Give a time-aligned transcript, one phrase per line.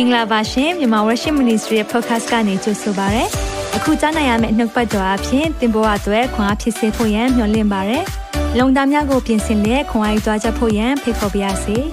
[0.00, 3.24] င်္ဂလာပါရှင်မြန်မာ Worship Ministry ရဲ့ podcast ကနေကြိုဆိုပါရစေ။
[3.76, 7.98] အခုကြားနိုင်ရမယ့်နှုတ်ပတ်တော်အဖြစ်သင်ပေါ်အပ်ွယ်ခွန်အားဖြစ်စေဖို့ယံမျှဝင့်ပါရစေ။
[8.58, 11.76] လုံတာများကိုပြင်ဆင်လက်ခွန်အားယူကြားချက်ဖို့ယံဖိတ်ခေါ်ပါရစေ။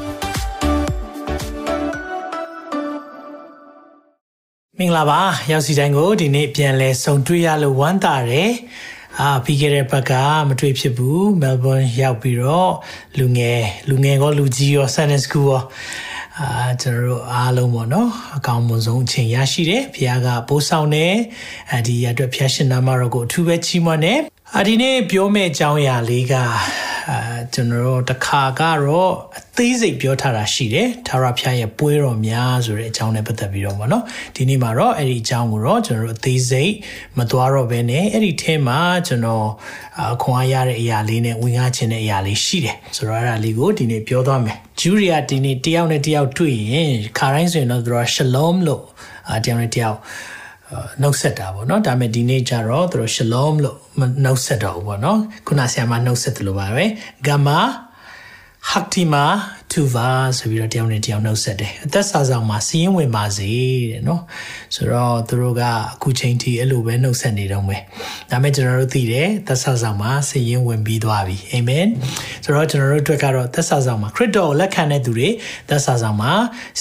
[4.77, 8.51] မင်္ဂလာပါရောက်စီတိုင်းကိုဒီနေ့ပြန်လဲဆုံတွေ့ရလို့ဝမ်းသာတယ်
[9.19, 10.13] အာပြီးခဲ့တဲ့ဘက်က
[10.47, 12.73] မတွေ့ဖြစ်ဘူးမဲလ်ဘွန်းရောက်ပြီးတော့
[13.17, 15.61] လူငယ်လူငယ်ကောလူကြီးရော Sunday School ရော
[16.41, 16.49] အာ
[16.81, 21.13] ကျွန်တော်တို့အားလုံးပေါ့နော်အကောင်းမွန်ဆုံးအချိန်ရရှိတယ်ဘုရားကပိုးဆောင်တယ်
[21.73, 24.19] အဒီရအတွက်ဖျားရှင်နာမတော်ကိုအထူးပဲချီးမွမ်းတယ်
[24.57, 26.45] အဒီနေ့ပြောမယ့်အကြောင်းအရာလေးကအာ
[27.53, 34.03] ကျွန်တော်တို့တခါကတော့အသေးစိတ်ပြောထားတာရှိတယ်ထာဝရဘုရားရဲ့ပွဲတော်များဆိုတဲ့အကြောင်းနဲ့ပတ်သက်ပြီးတော့ပေါ့နော်
[34.35, 36.73] ဒီနေ့မှာတော့အဲ့ဒီအကြောင်းကိုတော့ကျွန်တော်တို့အသေးစိတ်
[37.17, 39.47] မသွားတော့ဘဲနဲ့အဲ့ဒီထဲမှာကျွန်တော်
[40.13, 48.83] အခွန်အားရတဲ့အရာလေးနဲ့ဝင်ကားခြင်းတဲ့အရာလေးရှိတယ်ဆိုတော့အဲ့ဒါလေးကိုဒီနေ့ပြောသွားမယ်ဂျူရီယာဒီနေ့တယောက်နဲ့တယောက်တွေ့ရင်ခါတိုင်းဆိုရင်တော့သူတို့ရှလုံလို့
[49.31, 49.97] အတယောက်နဲ့တယောက်
[51.01, 53.77] နှုတ်ဆက်တာပေါ့နော်ဒါပေမဲ့ဒီနေ့ကျတော့သူတို့ shalom လို့
[54.23, 56.85] နှုတ်ဆက်တော့ဘူးပေါ့နော်ခုနဆရာမနှုတ်ဆက်တယ်လို့ပါပဲ
[57.27, 57.59] gamma
[58.71, 59.23] haktima
[59.71, 63.51] tuva ဆိုပြီးတော့တယောက်နဲ့တယောက်နှုတ်ဆက်တယ်အသက်စာဆောင်မှာစီးရင်ဝင်ပါစေ
[63.91, 64.21] တဲ့နော်
[64.75, 67.81] ဆိုတော့သူတို့ကအခုချိန်ထိအဲ့လိုပဲနှုတ်ဆက်နေတော့မယ်
[68.31, 71.87] ဒါပေမဲ့ကျွန်တော်တို့သိတယ်သက်စာဆောင်မှာစီးရင်ဝင်ပြီးသွားပြီအာမင်
[72.43, 75.29] ဆိုတော့ကျွန်တော်တို့အတွက်ကတော့သက်စာဆောင်မှာခရစ်တော်ကိုလက်ခံတဲ့သူတွေ
[75.69, 76.31] သက်စာဆောင်မှာ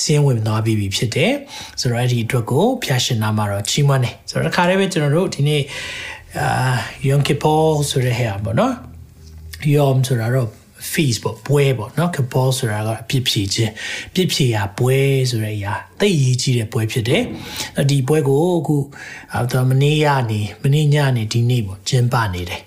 [0.01, 1.33] စီးရင်ဝင်သွားပြီဖြစ်တယ်
[1.81, 5.63] ဆိုတော့အဲ့ဒီအတွက်ကိုဖျာရှင်နာမှာတော့ချီးမွမ်းတယ်ဆိုတော့တစ်ခါတည်းပဲကျွန်တော်တို့ဒီနေ့
[6.39, 6.49] အာ
[7.09, 8.75] Yom Kippur ဆိုတဲ့ဟဲ့ပါနော်
[9.75, 13.72] Yom ဆိုတာတော့ feast ပေါ့ပွဲပေါ့နော်ကဘောဆိုတာကအပြစ်ဖြေခြင်း
[14.14, 14.98] ပြစ်ဖြေရာပွဲ
[15.30, 17.24] ဆိုတဲ့အရာသိရည်ကြီးတဲ့ပွဲဖြစ်တယ်
[17.90, 18.78] ဒီပွဲကိုအခု
[19.52, 22.62] တော့မနေ့ကနေမနေ့ညနေဒီနေ့ပေါ့ကျင်းပနေတယ်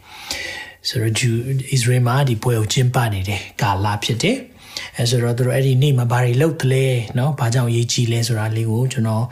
[0.89, 4.37] ဆိုတော့ဂျူဣသရေလမှာဒီပွဲကိုကျင်းပနေတဲ့ကာလဖြစ်တယ်
[4.99, 9.25] အဲဆိုတော့တို့အဲ့ဒီနေ့မှာဘာတွေလုပ်သလဲเนาะဘာကြောင့်ရေးကြည့်လဲဆိုတာလေးကိုကျွန်တော်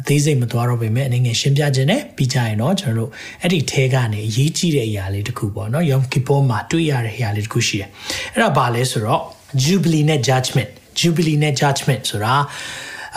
[0.00, 3.10] အသေးစိတ်မသွားတော့ပေမဲ့အနေငယ်ရှင်းပြခြင်းနဲ့ပြီးကြရင်တော့ကျွန်တော်တို့
[3.42, 7.88] အဲ့ဒီထဲကနေအရေးကြီးတဲ့အရာလေးတစ်ခုပေါ့နော် Yom Kippur မှာတွေ့ရတဲ့အရာလေးတစ်ခုရှိတယ်
[8.34, 9.22] အဲ့ဒါဘာလဲဆိုတော့
[9.64, 12.34] Jubilee နဲ့ Judgment Jubilee နဲ့ Judgment ဆိုတာ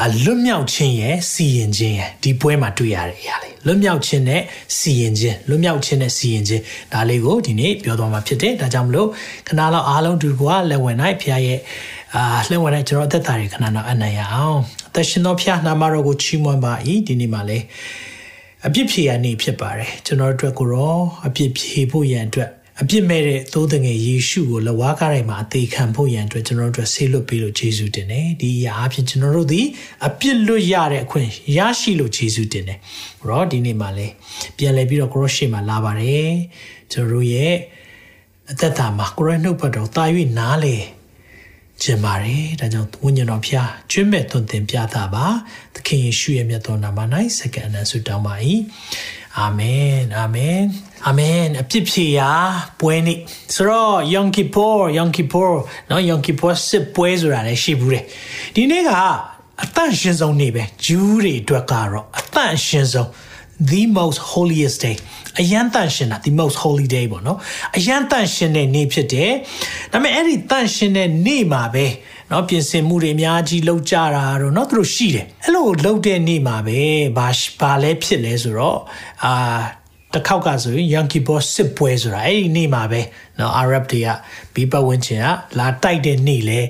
[0.03, 4.41] အလွတ်မြောက်ခြင်းရဲ့စီရင်ခြင်းရဲ့ဒီပွဲမှာတွေ့ရတဲ့အရာလေးလွတ်မြောက်ခြင်းနဲ့
[4.77, 9.09] စီရင်ခြင်းလွတ်မြောက်ခြင်းနဲ့စီရင်ခြင်းဒါလေးကိုဒီနေ့ပြောသွားမှာဖြစ်တယ်ဒါကြောင့်မလို့
[9.47, 11.59] ခဏလောက်အားလုံးတူကလက်ဝင်နိုင်ဖခင်ရဲ့
[12.15, 14.59] အာလက်ဝင်နိုင်ကျွန်တော်အသက်တာတွေခဏတော့အနံ့ရအောင်
[14.91, 16.73] အသက်ရှင်သောဖခင်နာမတော်ကိုချီးမွမ်းပါ၏
[17.07, 17.65] ဒီနေ့မှာလည်း
[18.67, 20.97] အပြစ်ဖြေရနေဖြစ်ပါတယ်ကျွန်တော်တို့အတွက်ကိုရော
[21.27, 22.49] အပြစ်ဖြေဖို့ရန်အတွက်
[22.81, 29.61] အပြစ်မဲ့တဲ့သိုးတငယ်ယေရှုကိုလဝါးကားတိုင်းမှာအသေးခံဖို့ရန်အတွက်ကျွန်တော်တို့အတွက်ဆေးလွတ်ပေးလို့ယေရှုတင်တယ်ဒီအရာအဖြစ်ကျွန်တော်တို့ဒီ
[30.07, 32.79] အပြစ်လွတ်ရတဲ့အခွင့်ရရှိလို့ယေရှုတင်တယ်
[33.27, 34.07] ရောဒီနေ့မှာလဲ
[34.57, 36.31] ပြန်လဲပြီးတော့ကိုရောရှေ့မှာလာပါတယ်
[36.91, 37.53] ကျွန်တော်တို့ရဲ့
[38.51, 40.03] အသက်တာမှာကိုရောနှုတ်ပတ်တော်တာ၍
[40.39, 40.75] နားလေ
[41.83, 45.25] ကျင်ပါတယ်ဒါကြောင့်ဝိညာဉ်တော်ဖျားကျွမ်းမဲ့သွန်သင်ပြတာပါ
[45.75, 46.99] သခင်ယေရှုရဲ့မြတ်တော်နာမ၌
[47.37, 48.35] စက္ကန့်အနံဆုတောင်းပါ၏
[49.39, 50.61] အာမင်အာမင်
[51.05, 52.31] အာမင်အပြစ်ဖြေရာ
[52.79, 53.19] ပွဲနေ့
[53.55, 55.51] ဆိုတော့ Yom Kippur Yom Kippur
[55.89, 58.05] နော် Yom Kippur စစ်ပွဲဆိုတာလည်းရှိဘူးတယ်
[58.55, 58.91] ဒီနေ့က
[59.63, 63.09] အတန့်ရှင်ဆုံးနေ့ပဲဂျူးတွေအတွက်ကတော့အတန့်ရှင်ဆုံး
[63.70, 64.96] the most holiest day
[65.40, 67.38] အယံတန်ရှင်တာ the most holy day ပေါ့နော်
[67.76, 69.32] အယံတန်ရှင်တဲ့နေ့ဖြစ်တယ်
[69.92, 71.86] ဒါပေမဲ့အဲ့ဒီတန်ရှင်တဲ့နေ့မှာပဲ
[72.28, 76.80] เนาะပြင်ဆင်မှုတွေအများကြီးလုပ်ကြတာတော့เนาะသူတို့ရှိတယ်အဲ့လိုလုပ်တဲ့နေ့မှာပဲ
[77.16, 77.28] ဘာ
[77.60, 78.78] ဘာလဲဖြစ်လဲဆိုတော့
[79.24, 79.34] အာ
[80.14, 83.00] တစ်ခေါက်ကဆိုရင် Yankee Boss စစ်ပွဲဆိုတာအဲ့ဒီနေ့မှာပဲ
[83.36, 84.08] เนาะ Arab တွေက
[84.54, 85.26] ဘီပတ်ဝန်းကျင်က
[85.58, 86.60] လာတိုက်တဲ့နေ့လဲ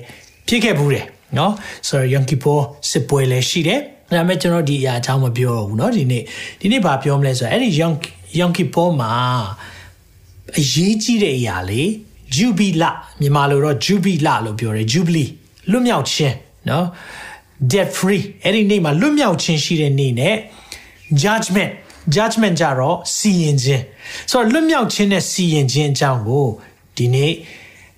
[0.47, 1.51] ဖြစ်ခဲ့ဘူးတယ်เนาะ
[1.87, 3.81] ဆိုတော့ Yankee Boss စစ်ပွဲလဲရှိတယ်
[4.13, 6.23] ဒါပေမဲ့ကျွန်တော်ဒီအရာအကြောင်းမပြောတော့ဘူးเนาะဒီနေ့
[6.61, 7.95] ဒီနေ့ဘာပြောမလဲဆိုတော့အဲ့ဒီ Young
[8.39, 9.11] Yankee Boss မှာ
[10.59, 11.87] အရေးကြီးတဲ့အရာလေး
[12.35, 15.29] Jubila မြန်မာလိုတော့ Jubila လို့ပြောတယ် Jubilee
[15.71, 16.35] လွတ်မြောက်ခြင်း
[16.67, 16.83] เนาะ
[17.71, 20.35] debt free အဲ့ဒီနေ့မှာလွတ်မြောက်ခြင်းရှိတဲ့နေ့နဲ့
[21.23, 21.71] judgment
[22.15, 23.83] judgment ကြတော့စီရင်ခြင်း
[24.31, 26.47] ဆိုတော့လွတ်မြောက်ခြင်းနဲ့စီရင်ခြင်းအကြောင်းကို
[26.97, 27.33] ဒီနေ့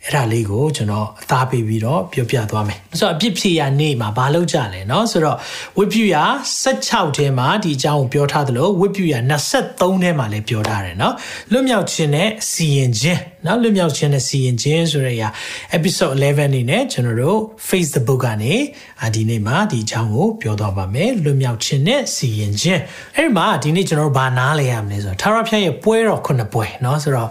[0.05, 5.37] အဲ့ဒါလေးကိုကျွန်တော်အသားပေးပြီးတော့ပြောပြသွားမယ်ဆိုတော့အပြစ်ဖြေရနေ့မှာဘာလုပ်ကြလဲเนาะဆိုတော့
[5.77, 6.15] ဝိပုယ
[6.65, 9.13] 16ထဲမှာဒီအကြောင်းကိုပြောထားသလိုဝိပုယ
[9.51, 11.13] 23ထဲမှာလည်းပြောထားတယ်เนาะ
[11.51, 15.29] လွတ်မြောက်ခြင်းနဲ့စီရင်ခြင်းเนาะလွတ်မြောက်ခြင်းနဲ့စီရင်ခြင်းဆိုတဲ့အရာ
[15.77, 18.55] episode 11နေနဲ့ကျွန်တော်တို့ Facebook ကနေ
[19.15, 22.81] ဒီနေ့မှာဒီအကြောင်းကိုပြောသွားပါမယ်လွတ်မြောက်ခြင်းနဲ့စီရင်ခြင်း
[23.15, 27.29] အဲ့ဒီမှာဒီနေ့ကျွန်တော်တို့ဘာနားလဲရမလဲဆိုတော့ထာဝရဘုရားရဲ့ပွဲတော်ခုနှစ်ပွဲเนาะဆိုတော့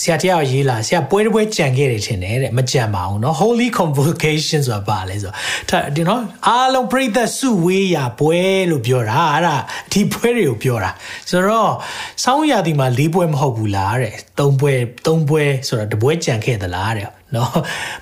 [0.00, 5.30] ဆရာတရားရေးလာဆရာပွဲတစ်ပွဲကြံခဲ့တယ်ထင် တယ်တဲ့မကြံပါဘူးเนาะ Holy Convocation ဆိုတာပါလဲဆို
[5.70, 8.40] တော့ဒီနော်အားလုံးပြိသက်စုဝေးရာပွဲ
[8.70, 9.56] လို့ပြောတာအဲ့ဒါ
[9.92, 10.90] ဒီပွဲတွေကိုပြောတာ
[11.30, 11.72] ဆိုတော့
[12.24, 14.72] စောင်းရာဒီမှာ၄ပွဲမဟုတ်ဘူးလားတဲ့၃ပွဲ
[15.06, 17.52] ၃ပွဲဆိုတော့တပွဲကြံခဲ့သလားတဲ့ နော်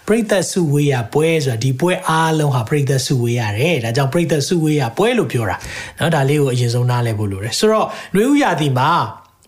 [0.06, 5.56] ပရိသတ်စုဝေးရပွဲဆိုတာဒီပွဲအားလုံးဟာပရိသတ်စုဝေးရတယ်ဒါကြောင့်ပရိသတ်စုဝေးရပွဲလို့ပြောတာ
[5.98, 8.90] နော်ဒါလေးကိုအရင်ဆုံးနားလည်ဖို့လိုတယ်ဆိုတော့နှွေဦးရာသီမှာ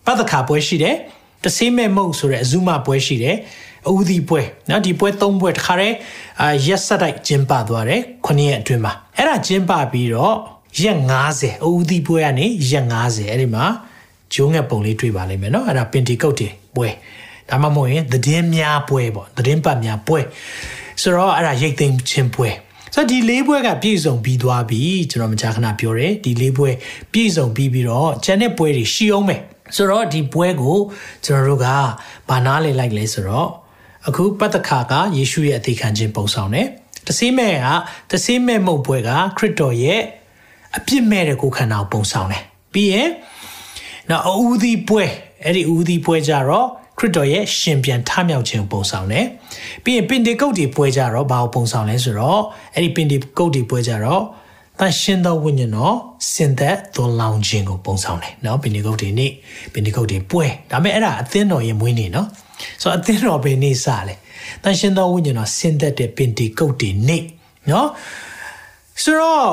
[0.05, 0.95] ပတ်သက်ခါပွဲရှိတယ်
[1.43, 3.37] တဆေးမဲ့မုတ်ဆိုတဲ့အဇုမပွဲရှိတယ်
[3.88, 5.96] အူဒီပွဲနော်ဒီပွဲ၃ပွဲတခါတည်း
[6.40, 10.34] အာရက်ဆက်တိုက်ကျင်းပသွားတယ်ခုနှစ်ရက်အတွင်းမှာအဲ့ဒါကျင်းပပြီးတော့
[10.80, 10.98] ရက်
[11.32, 13.64] 90အူဒီပွဲကနေရက်90အဲ့ဒီမှာ
[14.34, 16.88] ဂျုံငက်ပုံလေးတွေ့ပါလိမ့်မယ်နော်အဲ့ဒါပင်တီကုတ်တင်ပွဲ
[17.48, 20.20] ဒါမှမဟုတ်ရင်သတင်းများပွဲပေါ့သတင်းပတ်များပွဲ
[21.02, 22.48] ဆိုတော့အဲ့ဒါရိတ်သိမ်းခြင်းပွဲ
[22.94, 24.80] ဆိုတော့ဒီလေးပွဲကပြည့်စုံပြီးသွားပြီ
[25.10, 26.70] ကျွန်တော်မကြာခဏပြောတယ်ဒီလေးပွဲ
[27.12, 29.40] ပြည့်စုံပြီးပြီးတော့ကျန်တဲ့ပွဲတွေရှိအောင်မယ်
[29.76, 30.78] ဆိုတော့ဒီပွဲကို
[31.24, 31.66] ကျွန်တော်တို့က
[32.28, 33.48] ဘာနားလေလိုက်လဲဆိုတော့
[34.07, 36.67] အခုပတ္တခါကယေရှုရဲ့အသေးခံခြင်းပုံဆောင်တယ်
[37.07, 37.67] တဆေးမဲ့က
[38.11, 40.01] တဆေးမဲ့မုတ်ပွဲကခရစ်တော်ရဲ့
[40.77, 43.09] အပြစ်မဲ့တဲ့ကိုယ်ခန္ဓာကိုပုံဆောင်တယ်ပြီးရင်
[44.09, 45.03] နောက်အူဒီပွဲ
[45.43, 49.25] အဲ့ဒီအူဒီပွဲကြတော့ခရစ်တော်ရဲ့ရှင်ပြန်ထမြောက်ခြင်းပုံဆောင်တယ်
[49.83, 52.41] ပြီးရင်ပင်တေကုတ်တီပွဲကြတော့ဘာကိုပုံဆောင်လဲဆိုတော့
[52.75, 54.23] အဲ့ဒီပင်တေကုတ်တီပွဲကြတော့
[54.79, 55.95] တန်ရှင်သောဝိညာဉ်တော်
[56.31, 59.31] စင်သက်သွန်လောင်းခြင်းကိုပုံဆောင်တယ်เนาะပင်ဒီကုတ်ဒီနေ့
[59.73, 62.27] ပင်ဒီကုတ်ဒီပွဲဒါပေမဲ့အဲ့ဒါအသင်းတော်ရဲ့မွေးနေ့เนาะ
[62.81, 64.15] ဆိုတော့အသင်းတော်ဘယ်နေ့စလဲ
[64.63, 67.23] တန်ရှင်သောဝိညာဉ်တော်စင်သက်တဲ့ပင်ဒီကုတ်ဒီနေ့
[67.67, 67.87] เนาะ
[69.03, 69.47] ဆိုတော့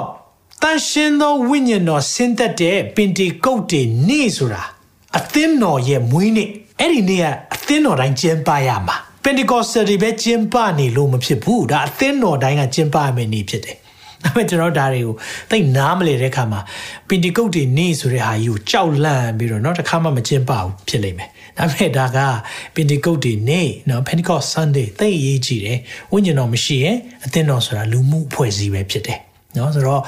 [0.62, 4.62] တန်ရှင်သောဝိညာဉ်တော်စင်သက်တဲ့ပင်ဒီကုတ်ဒီနေ့ဆိုတာ
[5.18, 6.48] အသင်းတော်ရဲ့မွေးနေ့
[6.80, 7.24] အဲ့ဒီနေ့က
[7.54, 13.76] အသင်းတော်တိုင်းကျင်းပရမှာ Pentecostal တွေပဲကျင်းပနေလို့မဖြစ်ဘူးဒါအသင်းတော်တိုင်းကကျင်းပရမယ့်နေ့ဖြစ်တယ်
[14.24, 15.14] ဒါပေမဲ့ကျွန်တော်ဒါတွေကို
[15.50, 16.60] သိနားမလဲတဲ့ခါမှာ
[17.08, 22.19] ပင်တီကုတ်တွေနေဆိုတဲ့ဟာကြီးကိုကြောက်လန့်ပြီးတော့เนาะတစ်ခါမှမကျင်းပဘူးဖြစ်လိမ့်မယ် ဒါပေမဲ့ဒါက
[22.75, 25.79] ပင်တီကုတ်တွေနေ့နော် Pentecost Sunday သိအရေးကြီးတယ်
[26.11, 29.19] ဝိညာဉ်တော်မရှိရင်အသင်းတော်ဆိုတာလူမှုအဖွဲ့အစည်းပဲဖြစ်တယ်
[29.57, 30.01] နော်ဆိုတော့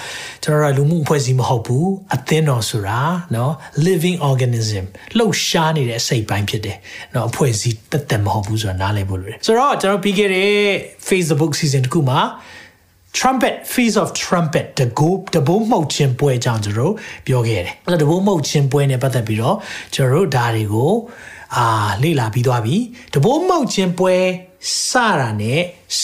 [0.44, 3.00] ကျွန်တော်တို့လူမှုအဖွဲ့အစည်းမဟုတ်ဘူးအသင်းတော်ဆိုတာ
[3.36, 3.54] နော်
[3.88, 4.86] living organism
[5.18, 6.78] လှုပ်ရှားနေတဲ့အစိတ်ပိုင်းဖြစ်တယ်
[7.16, 10.52] နော်အဖွဲ့အစည်းတက်တက်မဟုတ်ဘူးဆိုတာနားလည်ဖို့လိုတယ်ဆိုတော့ကျွန်တော်ပြီးခဲ့တဲ့
[11.10, 12.20] Facebook season တခုမှာ
[13.18, 16.94] trumpet feast of trumpet တကူတဘိုးမှုတ်ခြင်းပွဲအကြောင်းကျွန်တော်
[17.28, 19.58] ပြောခဲ့တယ်အဲ့တော့တဘိုးမှုတ်ခြင်းပွဲနဲ့ပတ်သက်ပြီးတော့
[19.96, 20.92] ကျွန်တော်တို့ဒါတွေကို
[21.56, 21.66] အာ
[22.04, 22.78] လေ့လာပြီးသွားပြီ
[23.14, 24.16] တဘိုးမှုတ်ခြင်းပွဲ
[24.90, 25.62] စတာနဲ့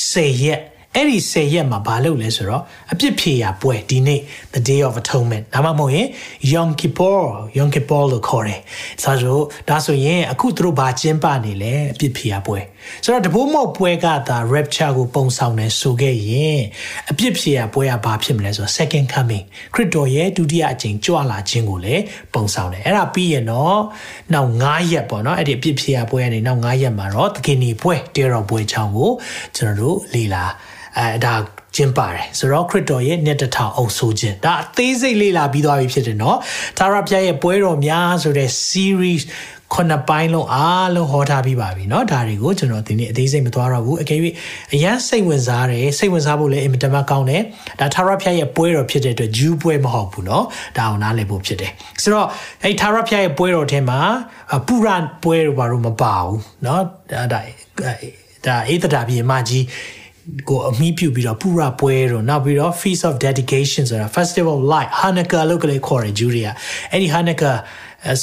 [0.10, 0.62] 10ရက်
[0.96, 4.22] အဲ့ဒီ10ရက်မှာဘာလုပ်လဲဆိုတော့အပြစ်ဖြေရာပွဲဒီနေ့
[4.54, 6.08] the day of atonement ဒါမှမဟုတ်ရင်
[6.54, 7.22] Yom Kippur
[7.58, 8.60] Yom Kippur လို့ခေါ်တယ်။
[9.04, 12.60] ဆိုတော့ဒါဆိုရင်အခုသူတို့ဘာကျင်းပနေလဲအပြစ်ဖြေရာပွဲ။
[13.04, 16.62] ဆိုတော့တဘိုးမောက်ပွဲကသာ rapture ကိုပုံဆောင်နေဆိုခဲ့ရင်
[17.12, 23.80] အပြစ်ဖြေရာပွဲကဘာဖြစ်မလဲဆိုတော့ second coming ခရစ်တော်ရဲ့ဒုတိယအကြိမ်ကြွလာခြင်းကိုလည်းပုံဆောင်တယ်။အဲ့ဒါပြီးရင်တော့
[24.33, 29.12] နောက်9ရက်ပေါ့နော်အဲ့ဒီအပြစ်ဖြေရာပွဲကနေနောက်9ရက်မှာတော့သခင်ကြီးပွဲတေရောပွဲချောင်းကို
[29.56, 30.45] ကျွန်တော်တို့လေ့လာ
[30.98, 31.36] အဲဒါ
[31.75, 36.38] ကျင်းပါတယ်ဆိုတော့ခရစ်တော်ရဲ့နှစ်တထောင်အုပ်ဆိုခြင်းဒါအသေးစိတ်လေ့လာပြီးသွားပြီဖြစ်တယ်နော်
[36.78, 39.24] သာရဖျားရဲ့ပွဲတော်များဆိုတဲ့ series
[39.75, 44.19] ခုနှစ်ပိုင်းလုံးအားလုံးဟောထားပြီးပါပြီเนาะဒါတွေကိုကျွန်တော်ဒီနေ့အသေးစိတ်မသွားတော့ဘူးအကယ်၍
[44.75, 47.43] အရန်စိတ်ဝင်စားတယ်စိတ်ဝင်စားဖို့လည်းအင်မတန်မှကောင်းတယ်
[47.81, 50.44] ဒါသာရဖျားရဲ့ပွဲတော်ဖြစ်တဲ့အတွက်ဂျူးပွဲမဟုတ်ဘူးเนาะ
[50.76, 51.73] ဒါအောင်နားလည်ဖို့ဖြစ်တယ်
[52.03, 52.26] ဆိုတော့
[52.64, 54.00] အဲသာရဖျားရဲ့ပွဲတော်ထဲမှာ
[54.67, 54.88] ပူရ
[55.23, 56.81] ပွဲတော်ဘာလို့မပါဘူးเนาะ
[57.11, 57.41] ဒါဒါ
[58.47, 59.64] ဒါအေးတတာပြေမကြီး
[60.49, 66.53] ကိုအမိပြုပြီးတော့ပူရပွဲတော့နောက်ပြီးတော့ Feast of Dedication ဆိုတာ Festival of Light Hanukkah လို့ကလေးခေါ်တယ်ဂျူရီယာ
[66.91, 67.56] အဲ့ဒီ Hanukkah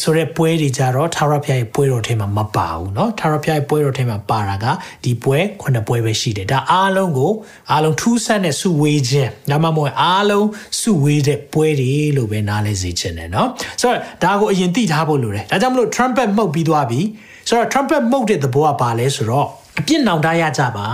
[0.01, 4.65] ဆိုတဲ့ပွဲတွေကြတော့ထာဝရဘုရားရဲ့ပွဲတော်ထဲမှာမပါဘူးเนาะထာဝရဘုရားရဲ့ပွဲတော်ထဲမှာပါတာက
[5.03, 7.31] ဒီပွဲခုနှစ်ပွဲပဲရှိတယ်ဒါအားလုံးကို
[7.71, 10.47] အားလုံးထူးဆန်းတဲ့စုဝေးခြင်းဒါမှမဟုတ်အားလုံး
[10.81, 13.47] စုဝေးတဲ့ပွဲတွေလို့ပဲနားလဲစေချင်တယ်เนาะ
[13.81, 16.99] ဆိုတော့ဒါကိုအရင်သိထားဖို့လိုတယ်ဒါကြောင့်မလို့ trumpet မှုတ်ပြီးသွားပြီ
[17.47, 19.47] ဆိုတော့ trumpet မှုတ်တဲ့သဘောကဘာလဲဆိုတော့
[19.79, 20.87] အပြစ်နောင်တရကြပါ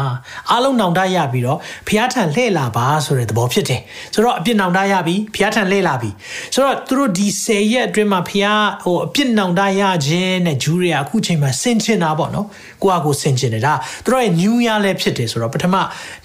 [0.49, 3.81] အားလုံးနောင်တရပြီးတော့ဖျားထန်လှဲ့လာပါဆိုတဲ့သဘောဖြစ်တယ်
[4.13, 6.09] ဆိုတော့အပြစ်နောင်တရပြီးဖျားထန်လှဲ့လာပြီ
[6.53, 12.47] ဆိုတော့သူတို့ဒီ10ရက်အတွင်းမှာဖျားဟိုအပြစ်နောင်တရခြင်းနဲ့ဂျူးတွေကအခုချိန်မှာဆင်ချင်တာပေါ့နော်
[12.83, 13.73] ကိုကကိုဆင်ချင်တယ်ဒါ
[14.05, 15.75] သူတို့ရဲ့ new year လည်းဖြစ်တယ်ဆိုတော့ပထမ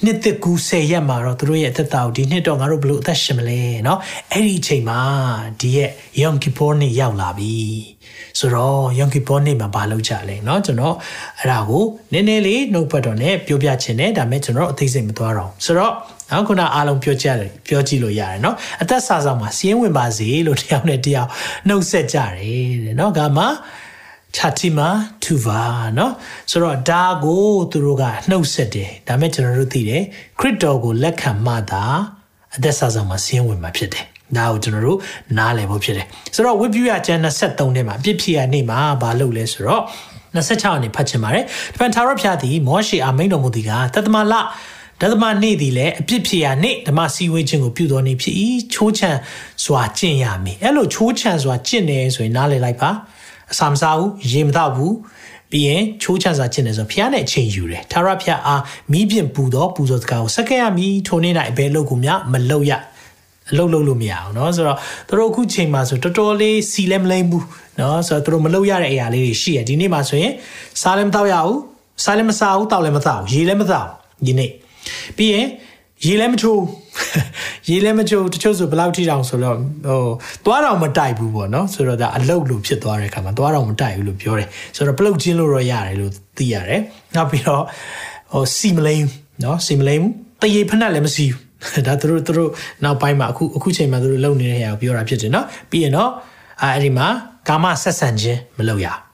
[0.04, 3.98] နှစ်သက်ကူ10ရက်မှာတော့သူတို့ရဲ့အသက်တာကိုဒီနှစ်တော့ငါတို့ဘလို့အသက်ရှင်မလဲเนาะ
[4.32, 5.00] အဲ့ဒီအချိန်မှာ
[5.60, 5.90] ဒီရဲ့
[6.20, 7.54] Yom Kippur နေ့ရောက်လာပြီ
[8.38, 10.94] ဆိုတော့ Yom Kippur နေ့မှာဘာလုပ်ကြလဲเนาะကျွန်တော်
[11.38, 15.92] အဲ့ဒါကိုနည်းနည်းလေးနှုတ်ပတ်တော်နဲ့ပြောပြချင်တယ်ဒါပေမဲ့ကျွန်တော်အသေးစိတ်မသွားတော့ဆိုတော့
[16.30, 21.28] နောက်ခုနအားလုံးပြောကြတယ်ပြောကြည့်လို့ရတယ်เนาะအသက်စာဆောင်မှာစီးရင်ဝင်ပါစေလို့တယောက်နဲ့တယောက်
[21.68, 23.44] နှုတ်ဆက်ကြတယ်တဲ့เนาะကမှ
[24.36, 24.88] ချာတီမာ
[25.22, 25.62] တူဗာ
[25.96, 26.12] เนาะ
[26.50, 30.02] ဆိုတော့ဒါကိုသူတို့ကနှုတ်ဆက်တယ်ဒါပေမဲ့ကျွန်တော်တို့သိတယ်
[30.38, 31.84] ခရစ်တော်ကိုလက်ခံမှသာ
[32.56, 34.06] အသက်စာဆောင်မှာစီးရင်ဝင်မှာဖြစ်တယ်
[34.37, 34.99] ဒါကိုကျွန်တော်တို့
[35.37, 36.05] နားလည်ဖို့ဖြစ်တယ်
[36.35, 39.83] ဆိုတော့ဝိပ္ပယကျမ်း23ထဲမှာအပြစ်ဖြေရနေ့မှာဘာလုပ်လဲဆိုတော့
[40.35, 41.43] 26အနေဖတ်ချင်ပါတယ်။
[41.73, 44.33] တပန်သာရဖျားသည်မောရှေအမိန်တော်မူသည်ကတသမလ
[45.01, 48.35] ဒသမနေ့သည်လည်းအပြစ်ဖြစ်ရာနေ့ဓမ္မစီဝေးခြင်းကိုပြုတော်နေဖြစ်၏
[48.73, 49.09] ချိုးချံ
[49.63, 52.89] စွာကျင့်ရမည်အဲ့လိုချိုးချံစွာကျင့်နေဆိုရင်နားလည်လိုက်ပါ
[53.51, 54.95] အစာမစားဘူးရေမသောက်ဘူး
[55.51, 62.71] ပြီးရင်ချိုးချစွာကျင့်တယ်ဆိုဖះနဲ့အချိန်ယူတယ်ထာဝရဖះအားမိပြင်ပူတော့ပူဇော်စကားကိုစက္ကရမီထိုနေ့၌အဘယ်လို့ကိုမြမလုပ်ရ
[63.50, 64.78] အလုပ်လုပ်လို့မရအောင်เนาะဆိုတော့
[65.08, 67.44] တို့အခုချိန်မှာဆိုတော်တော်လေးစီလည်းမလိမ့်ဘူး
[67.76, 70.32] เนาะဆိုတော့တို့မလုပ်ရတဲ့အရာလေးတွေရှိရဒီနေ့မှာဆိုရင်
[70.82, 71.58] စားလည်းမတောက်ရဘူး
[72.04, 73.88] စားလည်းမစားဘူးတောက်လည်းမတောက်ရေလည်းမတောက်
[74.26, 74.50] ဒီနေ့
[75.16, 75.46] ပြီးရင်
[76.04, 76.62] ရေလည်းမချိုး
[77.68, 80.02] ရေလည်းမချိုးတချို့ဆိုဘယ်လောက်ထိတောင်ဆိုတော့ဟို
[80.44, 86.80] သွားတော့မတိုက်ဘူးပေါ့နော်ဆိုတော့ဒါအလုတ်လို့ဖြစ်သွားတဲ့အခါမှာသွားတော့မတိုက်ဘူးလို့ပြောတယ်ဆိုတော့ပလုတ်ချင်းလို့တော့ရတယ်လို့သိရတယ်
[87.14, 87.62] နောက်ပြီးတော့
[88.32, 89.04] ဟိုစီမလိန်
[89.44, 90.02] နော်စီမလိန်
[90.42, 91.40] တရေဖက်နဲ့လည်းမစီဘူး
[91.87, 92.49] ဒါသူတို့သူတို့
[92.83, 96.11] နောက်ပိုင်းမှာအခုအခုချိန်မှာသူတို့လုံနေတဲ့နေရာကိုပြောတာဖြစ်တယ်နော်ပြီးရင်တော့
[96.61, 97.07] အဲ့ဒီမှာ
[97.47, 99.08] ကာမဆက်ဆံခြင်းမလုပ်ရဘူး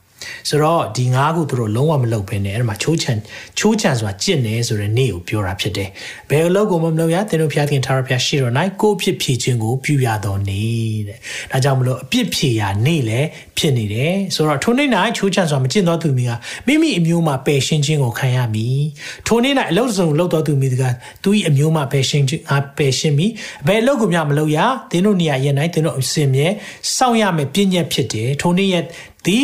[0.49, 3.17] ဆိုတော့ဒီငါးခုသူတို့လုံးဝမလုပ်ဘဲနဲ့အဲ့ဒါမှာချိုးချန်
[3.59, 5.89] ချိုးချန်ဆိုတာကြင့်နေဆိုတဲ့နေ့ကိုပြောတာဖြစ်တယ်။
[6.29, 10.63] ဘယ်အလုပ်ကိုမမလုပ်ရသင်တို့ဖျားခင်ထားရဖျားရှိတော့နိုင်ကိုဖြစ်ဖြည့်ခြင်းကိုပြုရတော်နေ
[11.07, 11.17] တဲ့။
[11.51, 13.27] ဒါကြောင့်မလို့အပြစ်ဖြည့်ရနေ့လည်း
[13.57, 16.31] ဖြစ်နေတယ်။ဆိုတော့ထိုနေ့၌ချိုးချန်ဆိုတာမကျင့်တော်သူမိက
[16.67, 18.79] မိမိအမျိုးမှာပယ်ရှင်းခြင်းကိုခံရမည်။
[19.27, 20.83] ထိုနေ့၌အလုပ်စုံလုပ်တော်သူမိက
[21.23, 23.31] သူ၏အမျိုးမှာပယ်ရှင်းခြင်းငါပယ်ရှင်းမည်။
[23.67, 24.59] ဘယ်အလုပ်ကိုမျှမလုပ်ရ
[24.91, 26.47] သင်တို့နေရာရဲ့၌သင်တို့အစင်မြဲ
[26.95, 28.83] စောင့်ရမယ်ပြည့်ညက်ဖြစ်တယ်။ထိုနေ့ရဲ့
[29.25, 29.39] ဒီ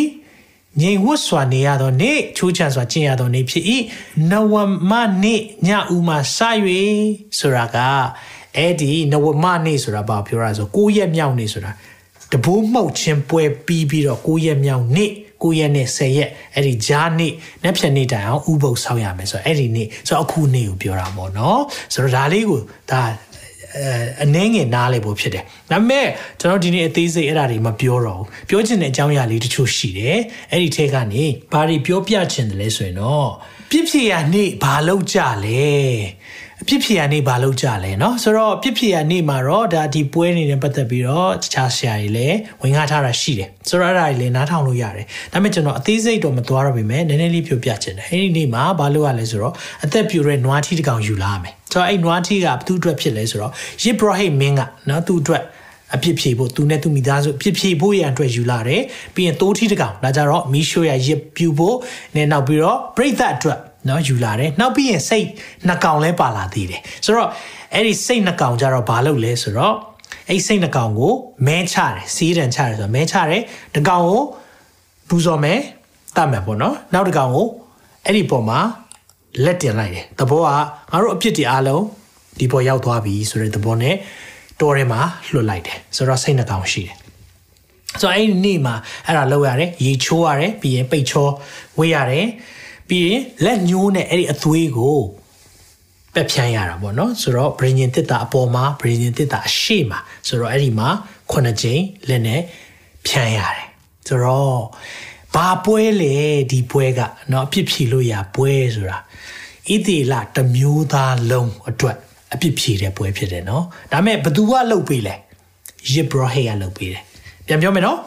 [0.80, 3.64] ငြိမ်ဝတ်စွာနေရသောနေ့ချိုးချစွာကျင့်ရသောနေ့ဖြစ်၏
[4.30, 4.54] နဝ
[4.90, 6.38] မနေ့ညဦးမှာစ၍
[7.38, 7.78] ဆိုတာက
[8.56, 11.70] အဲ့ဒီနဝမနေ့ဆိုတာဘာပြောရဆို9ရက်မြောက်နေ့ဆိုတာ
[12.32, 15.10] တဘိုးမှုတ်ခြင်းပွဲပြီးပြီးတော့9ရက်မြောက်နေ့
[15.42, 21.60] 9ရက်နဲ့10ရက်အဲ့ဒီဂျားနေ့နှစ်ဖြတ်နေ့တိုင်အောင်ဥပုပ်ဆောက်ရမယ်ဆိုတော့အဲ့ဒီနေ့ဆိုတော့အခုနေ့ကိုပြောတာပေါ့နော်
[21.94, 22.60] ဆိုတော့ဒါလေးကို
[22.90, 23.02] ဒါ
[24.22, 26.06] အနှင်းငယ်နားလေဖို့ဖြစ်တယ်ဒါပေမဲ့
[26.40, 30.18] ကျွန်တော်ဒီနေ့အသေးစိတ်အဲ့ဒါတွေမပြောတော့ဘူးပြောချင်တဲ့အကြောင်းအရာလေးတချို့ရှိတယ်
[30.50, 33.30] အဲ့ဒီထဲကနေဘာတွေပြောပြချင်တယ်လဲဆိုရင်တော့
[33.70, 35.70] ပြစ်ဖြစ်ရနေ့ဘာလုပ်ကြလဲ
[36.61, 49.53] အပြစ်ဖြစ်ရနေ့ဘာလုပ်ကြလဲเนาะဆိုတော့ပြစ်ဖြစ်ရနေ့မှာတော့ဒါဒီပွဲနေနဲ့ပတ်သက်ပြီးတော့တခြားဆရာကြီးလည်းဝင်ကားထားတာရှိတယ်ဆိုတော့အဲ့ဒါကြီးလည်းနားထောင်လို့ရတယ်ဒါပေမဲ့ကျွန်တော်အသေးစိတ်တော့မသွားတော့ပြီမဲ့နည်းနည်းလေးပြောပြချင်တယ်အဲ့ဒီနေ့မှာဘာလုပ်ရလဲဆိုတော့
[49.85, 53.51] အသက်ပြိုတဲ့နွားထီးတစ်ကောင်ယူလာမယ်ဆိုတော့အဲ့နွားထီးကဘသူ့အတွက်ဖြစ်လဲဆိုတော့
[53.83, 55.43] ယစ်ဘရဟိမင်းကเนาะသူ့အတွက်
[55.95, 58.81] အပြစ်ဖြေဖို့သူနဲ့သူမိသားစုအပြစ်ဖြေဖို့ရန်အတွက်ယူလာတယ်
[59.15, 61.77] ပြီးရင်တိုးထီးတကောင်ဒါကြတော့မီရှိုရရစ်ပြူဖို့
[62.15, 63.57] နဲ့နောက်ပြီးတော့ပြိသက်အတွက်
[63.88, 65.26] နော်ယူလာတယ်နောက်ပြီးရင်စိတ်
[65.66, 67.30] နှစ်ကောင်လဲပါလာသေးတယ်ဆိုတော့
[67.74, 69.76] အဲ့ဒီစိတ်နှစ်ကောင်ကြတော့ဘာလုပ်လဲဆိုတော့
[70.28, 71.12] အဲ့စိတ်နှစ်ကောင်ကို
[71.46, 73.42] မဲချတယ်စီးရန်ချတယ်ဆိုတော့မဲချတယ်
[73.76, 74.22] တကောင်ကို
[75.08, 75.58] ပူဇော်မယ်
[76.16, 77.46] တတ်မယ်ပေါ့နော်နောက်တကောင်ကို
[78.04, 78.58] အဲ့ဒီပေါ်မှာ
[79.44, 80.48] လက်တင်လိုက်တယ်သဘောက
[80.90, 81.84] ငါတို့အပြစ်တွေအားလုံး
[82.40, 83.94] ဒီပေါ်ရောက်သွားပြီဆိုတဲ့သဘောနဲ့
[84.60, 85.00] တော်ထဲမှာ
[85.32, 86.96] လွတ်လိုက်တယ်ဆိုတော့စိတ်နှကောင်ရှိတယ်
[88.00, 88.74] ဆိုတော့အဲ့ဒီနေ့မှာ
[89.06, 91.28] အဲ့ဒါလောက်ရတယ်ရေချိုးရတယ်ပြီးရင်ပိတ်ချော
[91.78, 92.26] ဝေးရတယ်
[92.89, 94.99] ပြီးရင်လက်ညှိုးနဲ့အဲ့ဒီအသွေးကို
[96.13, 100.87] ပက်ဖြန်းရတာပေါ့နော်ဆိုတော့ brain တစ်တာအပေါ်မှာ brain တစ်တာအရှိမှာဆိုတော့အဲ့ဒီမှာ
[101.31, 102.41] ခုနှစ်ကြိမ်လက်နဲ့
[103.07, 103.67] ဖြန်းရတယ်
[104.07, 104.61] ဆိုတော့
[105.35, 106.15] ဘာပွဲလေ
[106.51, 106.99] ဒီပွဲက
[107.29, 108.97] เนาะအဖြစ်ဖြေလို့ရပွဲဆိုတာ
[109.69, 111.97] ဣတိလတမျိုးသားလုံးအတွက်
[112.33, 115.15] အပြစ်ဖြေတဲ့ပွဲဖြစ်တယ်နော်ဒါပေမဲ့ဘသူကလှုပ်ပေးလဲ
[115.93, 117.03] ယစ်ဘရဟေကလှုပ်ပေးတယ်
[117.47, 117.97] ပြန်ပြောမယ်နော်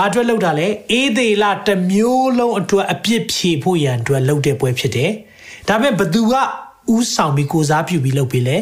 [0.00, 5.10] ဘာအတွက်လှုပ်တာလဲအေးသေးလာတစ်မျိုးလုံးအတွက်အပြစ်ဖြေဖို့ရန်အတွက်လှုပ်တဲ့ပွဲဖြစ်တယ်
[5.68, 6.34] ဒါပေမဲ့ဘသူက
[6.94, 8.56] ဥဆောင်ပြီးကိုစားပြုပြီးလှုပ်ပေးလဲ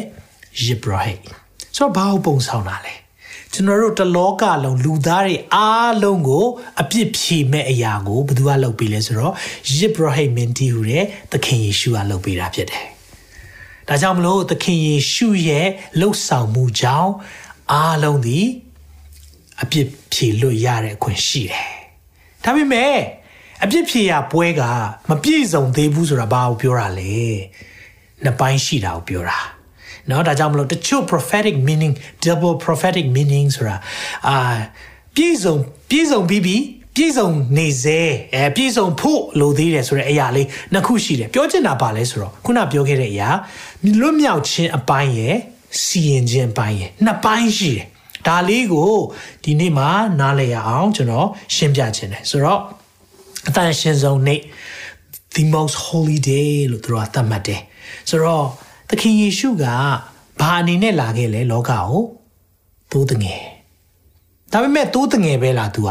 [0.63, 1.13] ယစ်ဘရဟေ
[1.75, 2.93] ဆိုတော့ဘာဟုတ်ပုံဆောင်တာလဲ
[3.53, 6.45] ကျွန်တော်တို့တလောကလုံးလူသားတွေအားလုံးကို
[6.81, 9.33] အပြစ်ဖြေမဲ့အရာကိုဘယ်သူကလုပ်ပေးလဲဆိုတော့
[9.77, 12.85] ယစ်ဘရဟိမင်တီဟူတဲ့သခင်ယေရှုကလုပ်ပေးတာဖြစ်တယ်
[13.87, 15.67] ဒါကြောင့်မလို့သခင်ယေရှုရဲ့
[15.99, 17.11] လှုပ်ဆောင်မှုကြောင့်
[17.71, 18.45] အားလုံးသည်
[19.62, 21.70] အပြစ်ဖြေလွတ်ရတဲ့အခွင့်ရှိတယ်။
[22.44, 22.96] ဒါပေမဲ့
[23.64, 24.62] အပြစ်ဖြေရပွဲက
[25.10, 27.16] မပြည့်စုံသေးဘူးဆိုတာဘာကိုပြောတာလဲ။
[28.24, 29.40] နှစ်ပိုင်းရှိတာကိုပြောတာ။
[30.08, 31.94] เนาะဒါကြောင့်မလို့တချို့ prophetic meaning
[32.24, 33.76] double prophetic meaning ဆိုတာ
[34.28, 34.36] အာ
[35.16, 35.54] ပြည့်စုံ
[35.90, 36.62] ပြည့်စုံပြီးပြီး
[36.96, 38.00] ပြည့်စုံနေစေ
[38.34, 43.28] အဲပြည့်စုံဖို့လိုသေးတယ်ဆိုတဲ့အရာလေးနှစ်ခုရှိတယ်ပြောချင်တာပါလဲဆိုတော့ခုနပြောခဲ့တဲ့အရာ
[44.00, 45.36] လွတ်မြောက်ခြင်းအပိုင်းရယ်
[45.84, 47.86] စီရင်ခြင်းအပိုင်းရယ်နှစ်ပိုင်းရှိတယ်
[48.28, 48.92] ဒါလေးကို
[49.44, 49.88] ဒီနေ့မှာ
[50.20, 52.60] နားလည်ရအောင်ကျွန်တော်ရှင်းပြခြင်းတယ်ဆိုတော့
[53.48, 54.40] အတန်ရှင်ဆုံးနေ့
[55.34, 57.60] the most holy day လို့သူတို့ကသတ်မှတ်တယ်
[58.10, 58.46] ဆိုတော့
[58.88, 59.64] သခင်ယေရှုက
[60.40, 61.88] ဘာအနေနဲ့လာခဲ့လဲလောကကို
[62.90, 63.42] သိုးတငယ်
[64.52, 65.88] ဒါပေမဲ့သိုးတငယ်ပဲလား तू က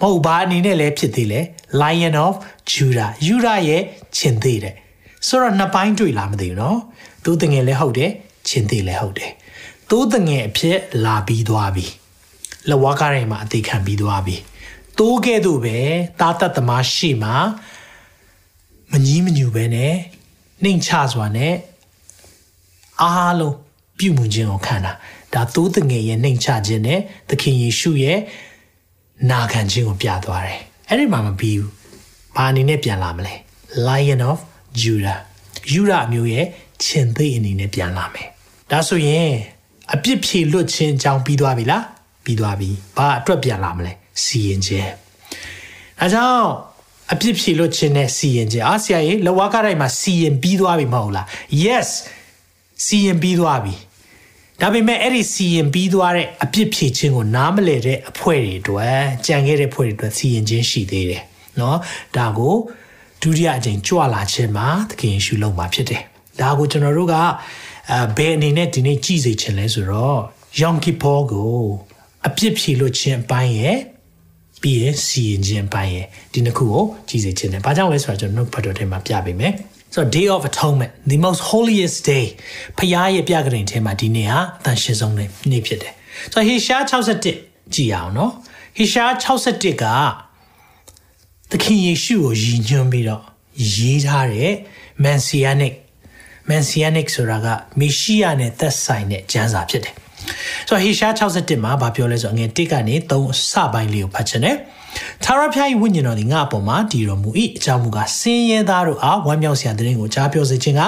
[0.00, 1.40] မဟုတ်ဘာအနေနဲ့လဲဖြစ်သေးလဲ
[1.80, 2.34] Lion of
[2.72, 3.82] Judah Judah ရဲ့
[4.18, 4.74] ရှင်သေးတယ်
[5.26, 6.76] ဆိုတော့နှစ်ပိုင်းတွေ့လာမသိဘူးเนาะ
[7.24, 8.10] သိုးတငယ်လည်းဟုတ်တယ်
[8.48, 9.30] ရှင်သေးလည်းဟုတ်တယ်
[9.89, 11.85] သိုးတငယ်အဖြစ်လာပြီးသွားပြီ
[12.69, 14.35] လဝါကားတိုင်းမှာအသေးခံပြီးသွားပြီ
[14.97, 15.77] သိုးကဲ့သို့ပဲ
[16.19, 17.35] တာတတ်သမားရှိမှာ
[18.91, 19.93] မကြီးမညူပဲနဲ့
[20.63, 21.53] နှိမ်ချစွာနဲ့
[23.01, 23.55] အားလုံး
[23.97, 24.93] ပြုမှုခြင်းကိုခံတာ
[25.33, 26.99] ဒါသိုးတငယ်ရဲ့နှိမ်ချခြင်းနဲ့
[27.29, 28.19] သခင်ယေရှုရဲ့
[29.31, 31.71] နာခံခြင်းကိုပြသွားတယ်အဲ့ဒီမှာမပြီးဘူး
[32.35, 33.33] ဘာအနေနဲ့ပြန်လာမလဲ
[33.87, 34.39] Lion of
[34.81, 35.19] Judah
[35.71, 36.45] ယူဒအမျိုးရဲ့
[36.85, 38.27] ရှင်သိအနေနဲ့ပြန်လာမယ်
[38.71, 39.31] ဒါဆိုရင်
[39.94, 41.84] အပြစ်ဖြေလွတ်ခြင်းအကြောင်းပြီးသွားပြီလား
[42.24, 43.92] ပြီးသွားပြီဘာအတွက်ပြန်လာမလဲ
[44.24, 44.90] စီရင်ခြင်း
[46.00, 46.48] ဒါကြောင့်
[47.12, 51.26] အပြစ်ဖြေလွတ်ခြင်းနဲ့စီရင်ခြင်းအားဆရာကြီးလဝါကတိုင်းမှာစီရင်ပြီးသွားပြီမဟုတ်လား
[51.64, 51.88] yes
[52.84, 53.74] စီရင်ပြီးသွားပြီ
[54.60, 61.22] ဒါပေမဲ့အဲ့ဒီစီရင်ပြီးသွားတဲ့အပြစ်ဖြေခြင်းကိုနားမလည်တဲ့အဖွဲတွေအတွက်ကြံခဲ့တဲ့ဖွဲ့တွေအတွက်စီရင်ခြင်းရှိသေးတယ်
[61.56, 61.76] เนาะ
[62.16, 62.54] ဒါကို
[63.22, 66.02] ဒုတိယအကြိမ်ကြွလာခြင်းမှာသခင်ယေရှုလုံးမှာဖြစ်တယ်
[66.40, 67.14] ဒါကိုကျွန်တော်တို့က
[67.91, 70.19] အဲဘယ်အနေနဲ့ဒီနေ့ကြည်စေခြင်းလဲဆိုတော့
[70.61, 71.57] ယောင်ကီဖောကို
[72.27, 73.77] အပြစ်ဖြေလို့ခြင်းအပိုင်းရဲ့
[74.61, 79.53] ပြီးရင်စီရင်ခြင်းအပိုင်းရဲ့ဒီနှစ်ခုကိုကြည်စေခြင်းတယ်။ဘာကြောင့်လဲဆိုတော့ကျွန်တော်တို့ဖတ်တော်ထဲမှာပြပေးမယ်။
[79.93, 82.25] So day of atonement the most holiest day
[82.77, 85.15] ဖခင်ရဲ့ပြကြတဲ့ထဲမှာဒီနေ့ဟာအတန်ရှင်ဆုံး
[85.51, 85.93] နေ့ဖြစ်တယ်။
[86.33, 88.31] So ဟေရှာ61ကြည်အောင်နော်။
[88.77, 89.85] ဟေရှာ61က
[91.51, 93.23] သခင်ယေရှုကိုယဉ်ညွှန်းပြီးတော့
[93.73, 94.51] ရေးထားတဲ့
[95.03, 95.73] messianic
[96.49, 97.47] messianic ဆိုတာက
[97.79, 99.93] မေရှိယနဲ့သက်ဆိုင်တဲ့ကျမ်းစာဖြစ်တယ်။
[100.67, 104.55] ဆိုတော့ဟေရှာ61မှာဗာပြောလဲဆိုအငယ်1ကနေ3စပိုင်းလေးကိုဖတ်ချင်တယ်။
[105.25, 110.81] သာရဖျား၏ဝိညာဉ်တော်သည်ငါ့အပေါ်မှာတည်တော်မူ၏အကြောင်းမူကားဆင်းရဲသားတို့အားဝမ်းမြောက်စရာတဲ့ရင်ကိုကြားပြောစေခြင်းက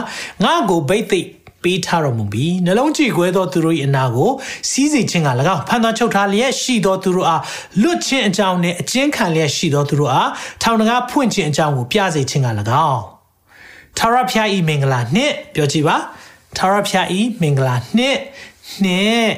[0.44, 1.28] ငါ့ကိုဗိတ်သိက်
[1.64, 4.32] ပေးထားတော်မူပြီးနှလုံးကြည်ခွဲသောသူတို့၏အနာကို
[4.70, 7.42] စီးစေခြင်းက၎င်းဖန်သွားချုပ်ထားလျက်ရှိသောသူတို့အား
[7.82, 10.30] လွတ်ခြင်းအကြောင်းနှင့်အကျဉ်းခံလျက်ရှိသောသူတို့အား
[10.62, 12.48] ထောင်တကားဖွင့်ခြင်းအကြောင်းကိုပြစေခြင်းက၎
[12.90, 13.15] င်း
[13.98, 15.98] ထာဝရဘုရားဤမင်္ဂလာနှင့်ပြောကြည့်ပါ
[16.58, 18.20] ထာဝရဘုရားဤမင်္ဂလာနှင့်
[18.84, 19.32] နှင့်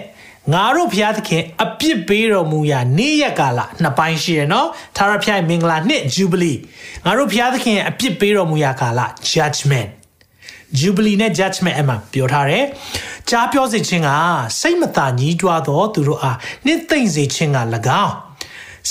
[0.53, 6.57] ငါတို့ဘုရားသခင်အပြစ်ပေးတော်မူရာနေ့ရက်ကာလနှစ်ပိုင်းရှိရနော်ထာဝရဘုရားမင်္ဂလာနှင့် jubilee
[7.05, 9.89] ငါတို့ဘုရားသခင်အပြစ်ပေးတော်မူရာကာလ judgment
[10.79, 12.65] jubilee နဲ့ judgment အမှပြောထားတယ်
[13.29, 14.09] ကြားပြောစေခြင်းက
[14.59, 17.59] စိတ်မသာညှိတွားသောသူတို့အားနှစ်သိမ့်စေခြင်းက၎
[18.05, 18.13] င်း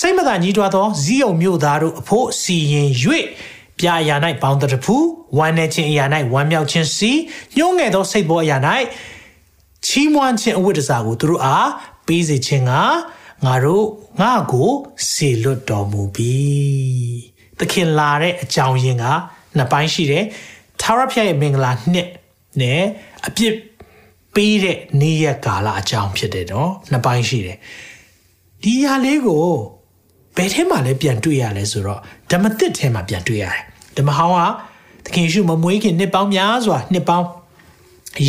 [0.00, 2.90] စိတ်မသာညှိတွားသောဇီးုံမြို့သားတို့အဖို့စီရင်၍
[3.80, 4.96] ပြာအရာ၌ပေါင်းတဖူ
[5.38, 7.12] ဝမ်းနေခြင်းအရာ၌ဝမ်းမြောက်ခြင်းစီ
[7.56, 8.56] ညှိုးငယ်သောစိတ်ပေါ်အရာ၌
[9.86, 11.70] ချီးမွမ်းခြင်းအဝတ်တစားကိုသူတို့အား
[12.06, 12.72] ပေးစေခြင်းက
[13.44, 13.86] ငါတို့
[14.20, 14.70] ငါကို
[15.12, 16.36] စေလွတ်တော်မူပြီ
[17.58, 19.04] သခင်လာတဲ့အကြောင်းရင်းက
[19.56, 20.24] နှစ်ပိုင်းရှိတယ်
[20.80, 22.08] ထာဝရဘုရားရဲ့မင်္ဂလာနှစ်
[22.60, 22.82] နဲ့
[23.26, 23.54] အပြစ်
[24.34, 27.58] ပေးတဲ့နေ့ရက်ကာလအကြောင်းဖြစ်တယ်နော်နှစ်ပိုင်းရှိတယ်
[28.62, 29.46] ဒီဟာလေးကို
[30.36, 32.00] ဘယ်ထဲမှာလဲပြန်တွေ့ရလဲဆိုတော့
[32.30, 33.62] ဓမ္မသစ်ထဲမှာပြန်တွေ့ရတယ်
[33.96, 34.40] ဓမ္မဟောင်းက
[35.04, 37.26] သခင်ယေရှုမမွေးခင်နှစ်ပေါင်းများစွာနှစ်ပေါင်း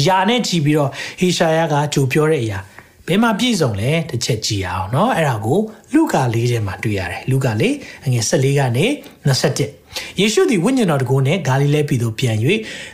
[0.08, 2.60] ယာနဲ့ကြည်ပြီးတော့ဟေရှာယကကြိုပြောတဲ့အရာ
[3.09, 5.61] ဘယ်မှာပြည့်စုံလဲတစ်ချက်ကြည့်အောင်เนาะအဲ့ဒါကို
[5.93, 8.87] လူကာလေးထဲမှာတွေ့ရတယ်လူကာလေးအငယ်14ကနေ
[9.27, 12.37] 21ယေရှုသည်ဝိညာဉ်တော်တကူနှင့်ဂါလိလဲပြည်သို့ပြန်၍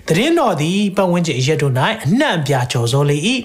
[0.09, 3.19] တရင်တော်သည်ပတ်ဝန်းကျင်အရက်တို့၌အနှံ့ပြာကျော်စောလေ၏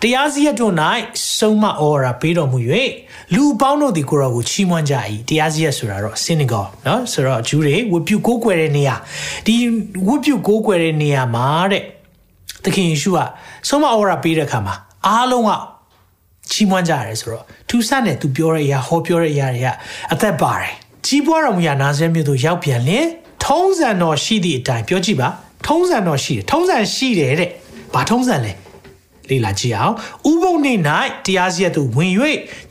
[0.00, 0.74] တရားစီရက်တို့၌
[1.38, 2.58] ဆုံးမဩရာပေးတော်မူ၍
[3.34, 4.94] လူပေါင်းတို့သည်ကိုရောကိုချီးမွမ်းကြ၏
[5.28, 8.96] တရားစီရက်ဆိုတာတော့ synagogue เนาะဆိုတော့ဂျူးတွေဝတ်ပြုကိုးကွယ်တဲ့နေရာ
[9.46, 9.54] ဒီ
[10.06, 11.82] ဝတ်ပြုကိုးကွယ်တဲ့နေရာမှာတဲ့
[12.64, 13.18] သခင်ယေရှုက
[13.68, 14.74] ဆုံးမဩရာပေးတဲ့အခါမှာ
[15.06, 15.50] အားလုံးက
[16.51, 19.67] ချီးမွမ်းကြရတယ်ဆိုတော့သူစနဲ့သူပြောတဲ့အရာဟောပြောတဲ့အရာတွေက
[20.13, 20.73] အသက်ပါတယ်
[21.05, 23.05] ကြီးပွားတော်မူရာနာဇရက်မြို့သို့ရောက်ပြန်လင်
[23.45, 25.29] ထုံးစံတော်ရှိသည့်အတိုင်းပြောကြည့်ပါ
[25.67, 27.49] ထုံးစံတော်ရှိတယ်ထုံးစံရှိတယ်တဲ့
[27.93, 28.51] ဘာထုံးစံလဲ
[29.29, 29.95] လေ့လာကြည့်အောင်
[30.31, 30.73] ဥပုံနေ၌
[31.25, 32.13] တရားစီရသို့ဝင်၍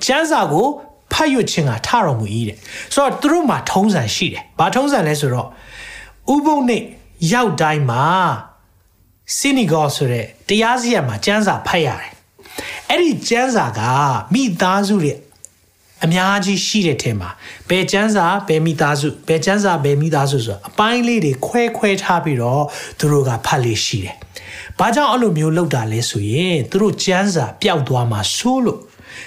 [0.04, 0.66] ကျမ်းစာကို
[1.12, 2.56] ဖတ်ရွတ်ခြင်းကထတော်မူ၏တဲ့
[2.94, 5.48] ဆိုတော့သူတို့မှာထုံးစံရှိတယ်ဘာထုံးစံလဲဆိုတော့
[6.34, 6.78] ဥပုံနေ
[7.32, 8.04] ရောက်တိုင်းမှာ
[9.36, 12.10] စီနီဂေါဆိုတဲ့တရားစီရမှာကျမ်းစာဖတ်ရတယ်
[12.90, 13.80] အဲ့ဒီကျန်းစာက
[14.34, 15.14] မိသားစုတွေ
[16.04, 17.30] အများကြီးရှိတဲ့ထဲမှာ
[17.68, 22.62] ဘယ်ကျန်းစာဘယ်မိသားစုဘယ်ကျန်းစာဘယ်မိသားစုဆိုတော့အပိုင်းလေးတွေခွဲခွဲထားပြီးတော့
[22.98, 24.14] သူတို့ကဖတ်လေးရှိတယ်။
[24.78, 28.80] ဘာကြောင့်အဲ့လိုမျိုးလုပ်တာလဲဆိုရင်သူတို့ကျန်းစာပျောက်သွားမှာဆိုးလို့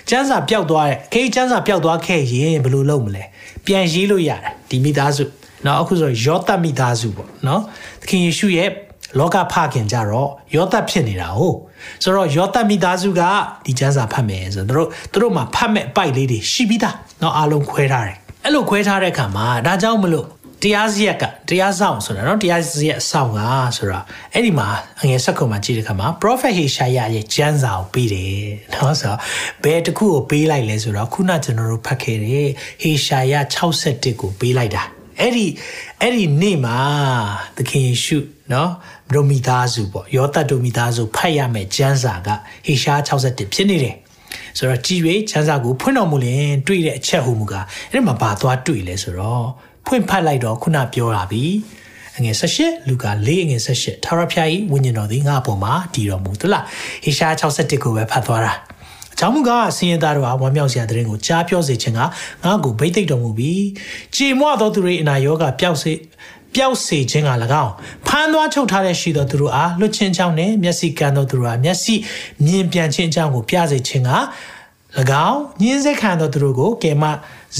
[0.09, 3.23] ကျန်းစာပျောက်သွားတဲ့ခေကျန်းစာပျောက်သွားခဲ့ရင်ဘယ်လိုလုပ်မလဲ
[3.65, 5.23] ပြန်ရေးလို့ရတယ်ဒီမိသားစု
[5.65, 7.61] နော်အခုဆိုရောသမိသားစုပေါ့နော်
[8.01, 8.69] သခင်ယေရှုရဲ့
[9.18, 11.56] လောကဖခင်ကြတော့ယောသဖြစ်နေတာဟုတ်
[12.02, 13.22] ဆိုတော့ယောသမိသားစုက
[13.64, 20.26] ဒီကျမ်းစာဖတ်မယ်ဆိုတော့သူတို့သူတို့မှာဖတ်မဲ့အပိုက်လေးတွေရှိပြီးသားเนาะအားလုံးခွဲထားတယ်အဲ့လိုခွဲထားတဲ့အခါမှာဒါကြောင့်မလို့
[20.62, 23.40] တရားစရက်ကတရားဆောင်ဆိုတာเนาะတရားစရက်ဆောင်က
[23.76, 24.00] ဆိုတာ
[24.32, 24.68] အဲ့ဒီမှာ
[25.00, 28.36] အငယ်ဆက်ခုမှာကြည့်တဲ့အခါမှာ prophet Heshaya ရဲ့ကျမ်းစာကိုပေးတယ်
[28.70, 29.18] เนาะဆိုတော့
[29.64, 32.48] ဘယ်တစ်ခုကိုပေးလိုက်လဲဆိုတော့ခုနကျွန်တော်တို့ဖတ်ခဲ့တဲ့
[32.82, 34.82] Heshaya 61ကိုပေးလိုက်တာ
[35.20, 35.46] အဲ့ဒီ
[36.00, 36.78] အဲ့ဒီနေ့မှာ
[37.56, 38.18] သခင်ယေရှု
[38.50, 38.68] เนาะ
[39.15, 42.29] ဒိုမီသားစုပေါ့ယောသတ်ဒိုမီသားစုဖတ်ရမယ်ကျမ်းစာက
[42.65, 43.95] ဟေရှား61ဖြစ်နေတယ်
[44.57, 49.45] ဆိုတော့ကြည်၍ကျမ်းစာကိုဖွင့်တော်မူလင်တွေ့တဲ့အချက်ဟူမူကားအဲ့ဒီမှာဘာသွားတွေ့လဲဆိုတော့
[49.85, 51.43] ဖွင့်ဖတ်လိုက်တော့ခုနပြောတာပြီ
[52.17, 56.63] အငယ်78လူကာ4အငယ်78ထာဝရဘုရား၏ဝိညာဉ်တော်သည်ငါ့အပေါ်မှာတည်တော်မူသလား
[57.03, 58.53] ဟေရှား61ကိုပဲဖတ်သွားတာ
[59.13, 63.65] အကြောင့်မူကားဆင်းရဲသားတို့ဟာဝမ်းမြောက်စရာတဲ့ရင်ကိုကြားပြောစေခြင်းကငါ့ကိုဗိတ်သိက်တော်မူပြီး
[64.15, 65.91] ကြေမွသောသူတွေအနာရောဂါပျောက်စေ
[66.55, 67.31] ပျောက်စေခြင်းက၎
[67.63, 67.71] င်း
[68.07, 71.95] ဖမ်းသွားချုပ်ထားတဲ့ရှိသောသူတို့အားလွတ်ချင်းချောင်းနဲ့မျက်စိကန်းသောသူတို့အားမျက်စိ
[72.45, 74.11] မြင်ပြန်ခြင်းအကြောင်းကိုပြစေခြင်းက၎
[75.27, 77.03] င်းညင်းစေခံသောသူတို့ကိုကယ်မ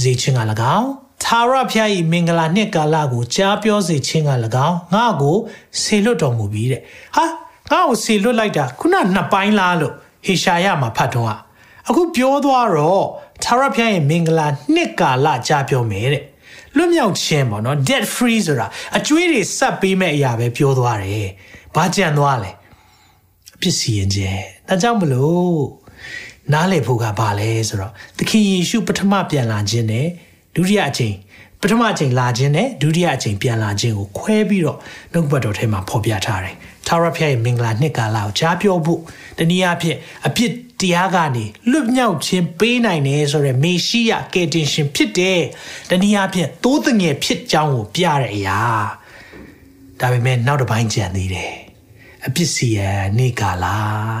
[0.00, 0.40] စေခြင်းက၎
[0.76, 0.88] င်း
[1.24, 4.30] သာရဖျား၏မင်္ဂလာနှစ်ကာလကိုကြားပြောစေခြင်းက၎
[4.66, 5.36] င်းငါ့ကို
[5.82, 6.80] ဆေလွတ်တော်မူပြီးတဲ့
[7.16, 7.24] ဟာ
[7.70, 9.92] ငါ့ကိုဆေလွတ်လိုက်တာခုနနှစ်ပိုင်းလားလို့
[10.26, 11.38] ဟေရှာယမှာဖတ်တော့
[11.88, 13.04] အခုပြောသွားတော့
[13.44, 16.22] သာရဖျားရဲ့မင်္ဂလာနှစ်ကာလကြားပြောမယ်တဲ့
[16.76, 21.28] လွတ်မြောက်ခြင်းပေါ့နော် debt free ဆိုတာအကျွေးတွေဆက်ပေးမဲ့အရာပဲပြောသွားတယ်။
[21.74, 22.50] ဘာကြံသွားလဲ။
[23.54, 25.62] အပြစ်စီရင်ခြင်း။ဒါကြောင့်မလို့
[26.52, 30.06] နားလည်ဖို့ကဘာလဲဆိုတော့သခင်ယေရှုပထမပြန်လာခြင်းနဲ့
[30.56, 31.14] ဒုတိယအချိန်
[31.60, 34.78] ပထမအချိန်လာခြင်းနဲ့ဒုတိယအချိန်ပြန်လာခြင်းကိုခွဲပြီးတော့
[35.12, 36.56] နှုတ်ဘတ်တော်ထဲမှာဖော်ပြထားတယ်။
[36.87, 39.01] ထာဝရဘုရားရဲ့မင်္ဂလာနှစ်ကာလကိုကြားပြောဖို့
[39.37, 45.39] တနည်းအားဖြင့်အပြစ်တရားကနေလွတ်မြောက်ခြင်းပေးနိုင်တယ်ဆိုရယ်မေရှိယကယ်တင်ရှင်ဖြစ်တယ်။
[45.89, 48.59] တနည်းအားဖြင့်သိုးတငယ်ဖြစ်ကြောင်းကိုပြတဲ့အရာ။
[49.99, 51.53] ဒါပေမဲ့နောက်တစ်ပိုင်းကြံသေးတယ်။
[52.27, 52.79] အပြစ်စီရ
[53.19, 53.75] နေကာလာ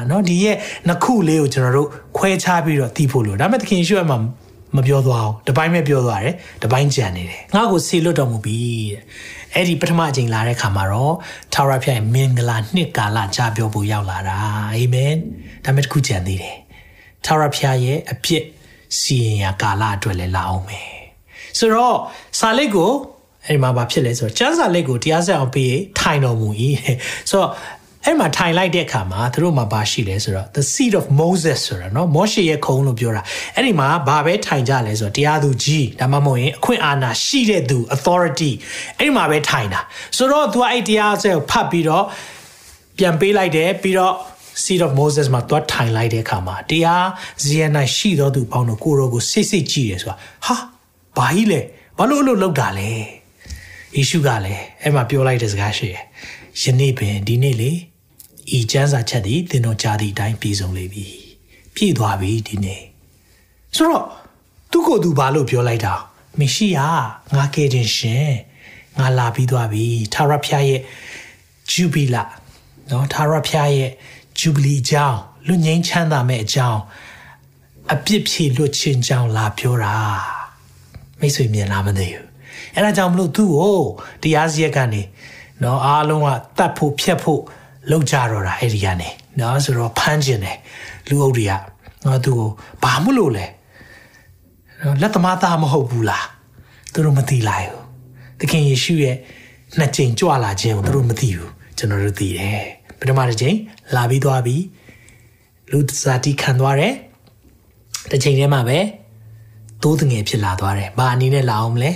[0.07, 4.15] เนาะဒီရဲ့နှစ်ခုလေးကိုကျွန်တော်တို့ခွဲခြားပြီးတော့သိဖို့လို့ဒါပေမဲ့သခင်ရှုအမှ
[4.75, 8.57] မပြောသွားအောင်တပိုင်းပဲပြောသွားတယ်တပိုင်းကြံနေတယ်ငါ့ကိုဆေလွတ်တော်မူပြီ
[8.91, 9.01] တဲ့
[9.54, 11.14] အဲ့ဒီပထမအချိန်လာတဲ့ခါမှာတော့
[11.54, 14.36] ထာဝရဘုရားမင်္ဂလာနှစ်ကာလကြားပြောဖို့ရောက်လာတာ
[14.74, 15.14] အာမင်
[15.64, 16.56] ဒါမဲ့တခုကြံသေးတယ်
[17.24, 18.44] ထာဝရဘုရားရဲ့အပြစ်
[19.00, 20.88] စီရင်ရာကာလအတွက်လည်းလာအောင်မယ်
[21.58, 21.96] ဆိုတော့
[22.38, 22.92] စာလိတ်ကို
[23.46, 26.48] အဲ့မှာဘာဖြစ်လဲဆိုတော့ကျမ်းစာလိတ်ကိုတရားစက်အောင်ပြီးထိုင်တော်မူ၏
[27.30, 27.50] ဆိုတော့
[28.05, 33.21] အဲ့မှာထိုင်လိုက်တဲ့အခါမှာသူတို့မှာဘာရှိလဲဆိုတော့ the seat of Moses ဆိုတာเนาะမောရှေရဲ့ခုံလို့ပြောတာ
[33.55, 38.51] အဲ့ဒီမှာဘာပဲထိုင်ကြလဲဆိုတော့တရားသူကြီးဒါမှမဟုတ်ရင်အခွင့်အာဏာရှိတဲ့သူ authority
[38.97, 39.81] အဲ့ဒီမှာပဲထိုင်တာ
[40.17, 42.05] ဆိုတော့သူကအဲ့တရားစက်ကိုဖတ်ပြီးတော့
[42.97, 44.13] ပြန်ပေးလိုက်တယ်ပြီးတော့
[44.63, 47.07] seat of Moses မှာသွားထိုင်လိုက်တဲ့အခါမှာတရား
[47.43, 47.63] ဇီယ၌
[47.95, 50.55] ရှိသောသူပေါင်းတို့ကိုရောကိုစိတ်စိတ်ကြည့်တယ်ဆိုတာဟာ
[51.17, 51.59] ဘာကြီးလဲ
[51.97, 52.89] ဘာလို့အဲ့လိုလုပ်တာလဲ
[53.95, 56.03] ယေရှုကလည်းအဲ့မှာပြောလိုက်တဲ့စကားရှိတယ်
[56.61, 57.71] ယနေ့ပင်ဒီနေ့လေ
[58.56, 61.06] ဤကျမ်းစာချက်သည်သင်တို့ကြားသည့်အတိုင်းပြည့်စုံလေပြီ
[61.74, 62.82] ပြည့်သွားပြီဒီနေ့
[63.76, 64.06] ဆိုတော့
[64.70, 65.94] သူကိုယ်သူဘာလို့ပြောလိုက်တာ
[66.38, 66.88] မရှိယာ
[67.34, 68.28] ငါကဲတင်ရှင်
[68.98, 70.80] ငါလာပြီးသွားပြီသာရဖျားရဲ့
[71.70, 72.24] ဂျူဘီလာ
[72.90, 73.90] နော်သာရဖျားရဲ့
[74.38, 76.80] ဂျူဘလီအကြောင်းလူငိမ့်ချမ်းသာမဲ့အကြောင်း
[77.92, 79.96] အပြစ်ဖြေလွတ်ခြင်းကြောင်းလာပြောတာ
[81.20, 82.24] မိတ်ဆွေမြင်လားမသိဘူး
[82.74, 83.78] အဲ့ဒါကြောင့်မလို့သူ့ကို
[84.22, 85.02] တရားစီရက်ကနေ
[85.62, 86.28] နော်အားလုံးက
[86.58, 87.42] တတ်ဖို့ဖြတ်ဖို့
[87.90, 89.08] လောက်ကြတော့တာအဲ့ဒီကနေ
[89.40, 90.58] နော်ဆိုတော့ဖမ်းကျင်တယ်
[91.08, 91.52] လူအုပ်တွေက
[92.04, 92.48] နော်သူကို
[92.82, 93.46] ဘာမလို့လဲ
[94.82, 96.26] နော်လက်သမားသားမဟုတ်ဘူးလား
[96.92, 97.82] သူတို့မသိလိုက်ဘူး
[98.40, 99.16] သခင်ယေရှုရဲ့
[99.78, 102.62] နှစ်ကြိမ်ကြွလာခြင်းကိုသူတို့မသိဘူးကျွန်တော်တို့သိတယ်
[102.98, 103.56] ပထမတစ်ကြိမ်
[103.94, 104.56] လာပြီးသွားပြီ
[105.70, 106.94] လူဇာတိခံသွားတယ်
[108.10, 108.78] တစ်ချိန်တည်းမှာပဲ
[109.82, 111.90] သိုးတငယ်ဖြစ်လာသွားတယ်ဘာအနေနဲ့လာအောင်မလဲ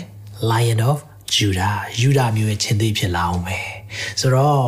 [0.51, 0.99] Lion of
[1.35, 3.59] Judah ယူဒာမျိုးရဲ့ချင်းသေးဖြစ်လာအောင်ပဲ
[4.21, 4.65] ဆိုတော့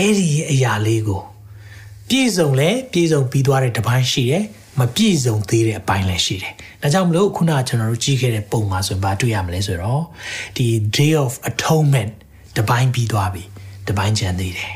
[0.00, 1.22] အဲ့ဒီအရာလေးကို
[2.08, 4.44] ပြည့်စုံလဲပြည့်စုံပြီးသွားတဲ့တပိုင်းရှိတယ်
[4.78, 10.02] မပြည့်စုံသေးတဲ့အပိုင်းလည်းရှိတယ်။ဒါကြောင့်မလို့ခုနကျွန်တော်တို့ကြည့်ခဲ့တဲ့ပုံမှာဆိုရင်ဘာတွေ့ရမလဲဆိုတော့
[10.56, 12.12] ဒီ day of atonement
[12.58, 13.44] တပိုင်းပြီးသွားပြီ
[13.88, 14.72] တပိုင်းကျန်သေးတယ်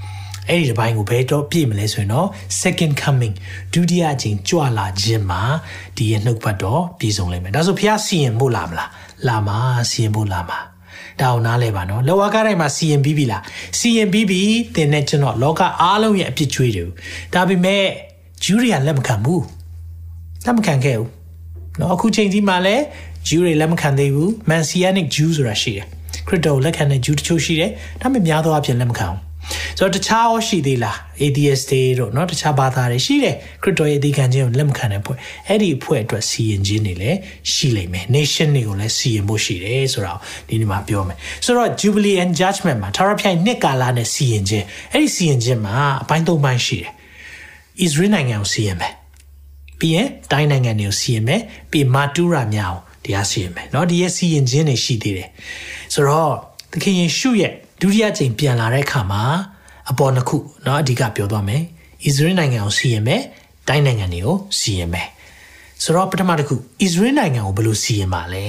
[0.48, 2.28] ။အဲ့ဒီတပိုင်းကိုဘယ်တော့ပြည့်မလဲဆိုရင်တော့
[2.62, 3.34] second coming
[3.72, 5.42] ဒုတိယအချိန်ကြွလာခြင်းမှာ
[5.96, 8.88] ဒီရဲ့နှုတ်ပတ်တော့ပြည့်စုံလိမ့်မယ်။ဒါဆိုဖះစီရင်ဖို့လာမလား။
[9.28, 9.58] လာမှာ
[9.90, 10.60] စီရင်ဖို့လာမှာ။
[11.20, 13.42] ဒါအောင်နားလဲပါနော်လောကကားတိုင်းမှာစီရင်ပြီးပြီလား
[13.78, 14.40] စီရင်ပြီးပြီ
[14.76, 16.88] တင်တဲ့ကျွန်တော်လောကအားလုံးရဲ့အပြစ်ချွေးတယ်
[17.34, 17.84] ဒါပေမဲ့
[18.44, 19.42] ဂျူးတွေကလက်မခံဘူး
[20.46, 21.08] လက်မခံခဲ့ဘူး
[21.80, 22.76] နော်အခုချိန်ဒီမှာလဲ
[23.28, 25.86] ဂျူးတွေလက်မခံသေးဘူး Messianic Jew ဆိုတာရှိတယ်
[26.28, 29.18] ခရစ်တော်လက်ခံတဲ့ဂျူးတချို့ရှိတယ်ဒါပေမဲ့များသောအားဖြင့်လက်မခံဘူး
[29.77, 37.17] ဆိုတော့တခြားရောရှိသေးလား atheist တွေတို့เนาะတခြားဘာသာတွေရှိတယ်ခရစ်တော်ရဲ့အသေးခံခြင်းကိုလက်မခံတဲ့ဖွဲ့အဲ့ဒီဖွဲ့အတွက်စီရင်ခြင်းတွေလည်း
[37.53, 46.91] ရှိလိမ့်မယ် nation တွေကိုလည်းစီရင်ဖို့ရှိတယ်ဆိုတော့ဒီနေ့မှာပြောမယ်ဆိုတော့ jubilee and judgment မှာထာဝရဘုရားနှစ်ကာလနဲ့စီရင်ခြင်းအဲ့ဒီစီရင်ခြင်းမှာအပိုင်းသုံးပိုင်းရှိတယ်
[47.85, 48.93] Israel နိုင်ငံကိုစီရင်မယ်
[49.79, 55.29] ပြီးရင်တိုင်းနိုင်ငံတွေကိုစီရင်မယ်ပြီးမာတူရာများကိုတရားစီရင်မယ်เนาะဒီရဲ့စီရင်ခြင်းတွေရှိသေးတယ်
[55.93, 56.33] ဆိုတော့
[56.71, 59.23] သခင်ယေရှုရဲ့ ဒုတိယကြိမ်ပြန်လာတဲ့အခါမှာ
[59.91, 61.61] အပေါ်နှစ်ခုเนาะအဓိကပြောသွားမယ်။
[62.07, 63.21] Israel နိုင်ငံကိုစီရင်မယ်။
[63.67, 65.07] တိုင်းနိုင်ငံတွေကိုစီရင်မယ်။
[65.83, 68.47] ဆိုတော့ပထမတစ်ခု Israel နိုင်ငံကိုဘယ်လိုစီရင်မှာလဲ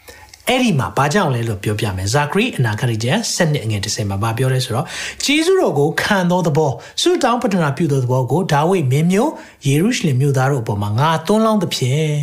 [0.48, 4.86] ။အဲ့ဒီမှာဘာကြောင့်လဲလို့ပြောပြမယ်။ဇာခရီအနာဂတ်ကျမ်း7နှစ်အငယ်30မှာဘာပြောလဲဆိုတော့
[5.24, 9.32] ဂျေဇုတော်ကိုခံသောသဘောဆုတောင်းပတနာပြုသောသဘောကိုဒါဝိဒ်မင်းမျိုး
[9.66, 12.14] ယေရုရှလင်မြို့သားတို့အပေါ်မှာငါသွန်းလောင်းသဖြင့်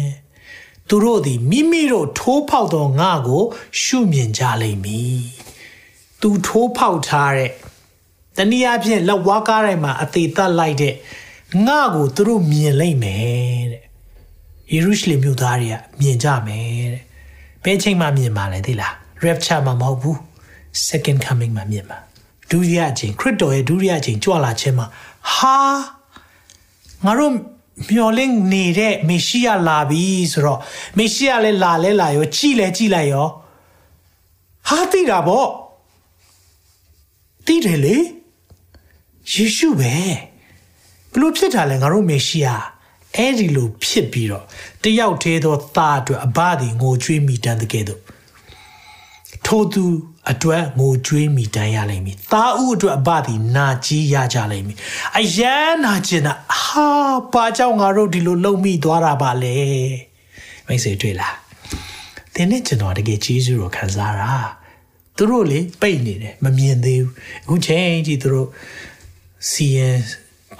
[0.90, 3.44] သူတို့သည်မိမိတို့ထိုးဖောက်သောငါကို
[3.82, 5.22] ရှုမြင်ကြလိမ့်မည်။
[6.21, 7.51] သူထိုးဖောက်ထားတဲ့
[8.37, 10.95] တနည်းအားဖြင့်လက်ဝါးကားတိုင်းမှာအသေးသက်လိုက်တဲ့
[11.67, 13.83] ငါကိုသူတို့မြင်လိမ့်မယ်တဲ့
[14.73, 17.03] ယေရုရှလင်မြို့သားတွေကမြင်ကြမယ်တဲ့
[17.65, 18.93] ဘယ်ချိန်မှမြင်ပါလဲသိလား
[19.25, 20.17] rapture မှာမဟုတ်ဘူး
[20.89, 21.99] second coming မှာမြင်ပါ
[22.51, 24.87] ဒုတိယအချိန်ခရစ်တော်ရဲ့ဒုတိယအချိန်ကြွလာခြင်းမှာ
[25.35, 25.57] ဟာ
[27.05, 27.33] ငါတို့
[27.91, 30.61] မျော်လင့်နေတဲ့မေရှိယလာပြီဆိုတော့
[30.99, 33.29] မေရှိယလည်းလာလဲလာရောကြည်လဲကြည်လိုက်ရော
[34.69, 35.49] ဟာသိတာပေါ့
[37.47, 37.97] သိတယ်လေ
[39.33, 39.95] ယေရှုပဲ
[41.13, 42.49] ဘလို့ဖြစ်တာလဲငါတို့မေရှိယ
[43.17, 44.45] အဲ့ဒီလိုဖြစ်ပြီးတော့
[44.83, 48.01] တယောက်သေးသောသားအတွက်အဘသည်ငိုကြွေးမိတမ်းတဲ့ကဲ့သို့
[49.47, 49.85] ထိုသူ
[50.31, 54.77] အတွက်ငိုကြွေးမိတမ်းရလိမ့်မည်။သားဦးအတွက်အဘသည်နာကြီးရကြလိမ့်မည်။
[55.19, 56.89] အယမ်းနာကျင်တာဟာ
[57.33, 59.57] ဘာကြောင့်ငါတို့ဒီလိုလုံမိသွားတာပါလဲ။
[60.67, 61.35] မိတ်ဆွေတွေ့လား။
[62.35, 64.33] သင်နဲ့ကျွန်တော်တကယ်ကျေးဇူးတော်ခံစားတာ။
[65.17, 67.13] သူတို့လေပိတ်နေတယ်မမြင်သေးဘူး။
[67.45, 68.49] အခုချိန်ကြီးသူတို့
[69.51, 69.97] စီရင်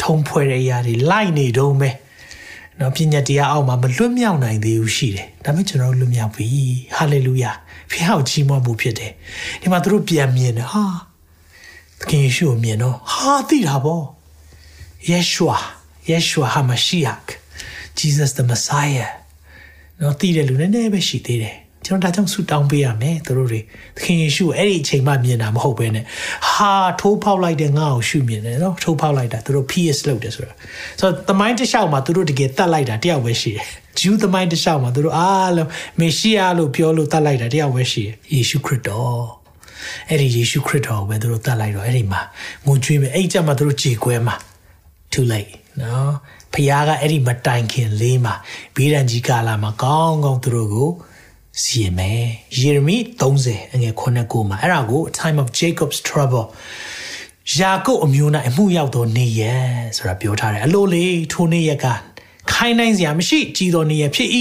[0.03, 1.95] ထုံဖွဲ့တဲ့အရာတွေလိုက်နေတော့မယ်။
[2.81, 6.49] နော်ပညာတရားအောက်မှာမလွတ်မြောက်နိုင်သေးဘူးရှိတယ်။ဒါပေမဲ့ကျွန်တော်လွတ်မြောက်ပြီ။
[6.97, 7.53] ဟာလေလုယာ။
[7.91, 9.13] ဖះကိုကြီးမွားမှုဖြစ်တယ်
[9.61, 10.85] ဒီမှာသူတို့ပြန်မြင်တယ်ဟာ
[12.01, 14.05] သခင်ယေရှုကိုမြင်တော့ဟာသိတာပေါ့
[15.11, 15.47] ယေရှု
[16.11, 17.21] ယေရှုဟာမရှိယက်
[17.99, 19.11] Jesus the Messiah
[20.01, 23.61] နော်သိတယ်လူနည်းနည်းပဲရှိသေးတယ် ကျွန်တော်ဒါကြောင့်ဆုတောင်းပေးရမယ်သူတို့တွေ
[23.97, 26.05] သခင်ယေရှုအဲ့ဒီအချိန်မှမြင်တာမဟုတ်ဘဲနဲ့
[26.51, 30.53] ဟာထိုးဖောက်လိုက်တဲ့ငါ့ကိုရှုမြင်တယ်နော်ထိုးဖောက်လိုက်တာသူတို့ PS လုပ်တယ်ဆိုတာ
[31.01, 33.67] ဆိုတော့သမိုင်းတစ်လျှောက်မှာသူတို့တကယ်တတ်လိုက်တာတယောက်ပဲရှိတယ်
[34.01, 35.69] ဂျူးသမိုင်းတစ်လျှောက်မှာသူတို့အားလုံး
[36.01, 39.25] မေရှိယလို့ပြောလို့တတ်လိုက်တာတယောက်ပဲရှိတယ်ယေရှုခရစ်တော်
[40.09, 42.21] အဲ့ဒီယေရှုခရစ်တော်ကိုပဲသူတို့တတ်လိုက်တော့အဲ့ဒီမှာ
[42.67, 44.35] ငိုကြွေးမယ်အဲ့ကြမှာသူတို့ကြေကွဲမှာ
[45.13, 46.13] too late နော်
[46.53, 48.35] ဖခင်ကအဲ့ဒီမတိုင်ခင်လေးမှာ
[48.77, 50.91] ဘေးရန်ကြီးကာလာမှာကောင်းကောင်းသူတို့ကို
[51.63, 52.23] စီရင်မယ်
[52.61, 56.47] ယေရမိ30အငယ်9ကိုမှာအဲ့ဒါကို a time of Jacob's trouble
[57.59, 59.43] ယာကုပ်အမျိုး၌အမှုရောက်သောနေရ
[59.97, 61.87] ဆိုတာပြောထားတယ်အလိုလေထိုနေရက
[62.53, 64.31] ခိုင်းနိုင်စရာမရှိကြည်တော်နေရဖြစ်၏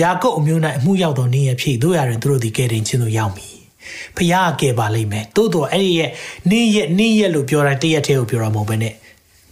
[0.00, 3.48] ယာကုပ်အမျိုး၌အမှုရောက်သောနေရဖြစ်တို့ရရင်သူတို့ဒီကဲတင်ချင်းတို့ရောက်ပြီ
[4.16, 6.10] ဖခင်ကဲပါလိမ့်မယ်တိုးတော့အဲ့ဒီရဲ့
[6.50, 8.94] နေရနေရလို့ပြောတာတရက်တည်းကိုပြောတာမဟုတ်ဘဲနဲ့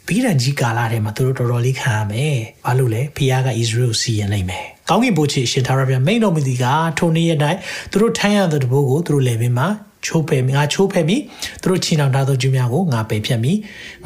[0.06, 6.66] ဘီရန်ကြီးကာလာထဲမှာသူတို့တော်တော်လေးခံရမယ်ဘာလို့လဲဖခင်ကဣသရေလစီရင်လိုက်မယ် ကောင်းကင်ဘုရားရှင်သာရဗျမိန်တော်မူသည်က
[6.98, 7.38] ထိုနေ့ရက်၌
[7.90, 9.68] သူတို့ထိုင်းရတဲ့တဘိုးကိုသူတို့လည်းပင်မှာ
[10.06, 11.16] ချိုးဖယ်မိငါချိုးဖယ်မိ
[11.62, 13.52] သူတို့ချီနှောင်ထားသောကျူးများကိုငါပယ်ဖြတ်မိ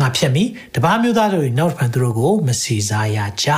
[0.00, 3.48] ငါဖြတ်မိတပားမျိုးသားတို့နောက်ဖန်သူတို့ကိုမစီစားရကြ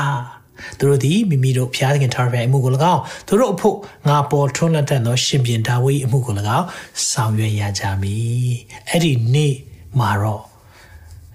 [0.79, 3.77] သူတို့သည်မိမိတို့ဖျားသခင်ထားရအမှုကို၎င်းသူတို့အဖို့
[4.09, 6.67] ငါပေါ်ထွန်းလက်တဲ့သောရှင်ပြန်ဒါဝိအမှုကို၎င်း
[7.11, 8.53] ဆောင်ရွက်ရကြမည်
[8.89, 9.55] အဲ့ဒီနေ့
[9.99, 10.52] မှာတော့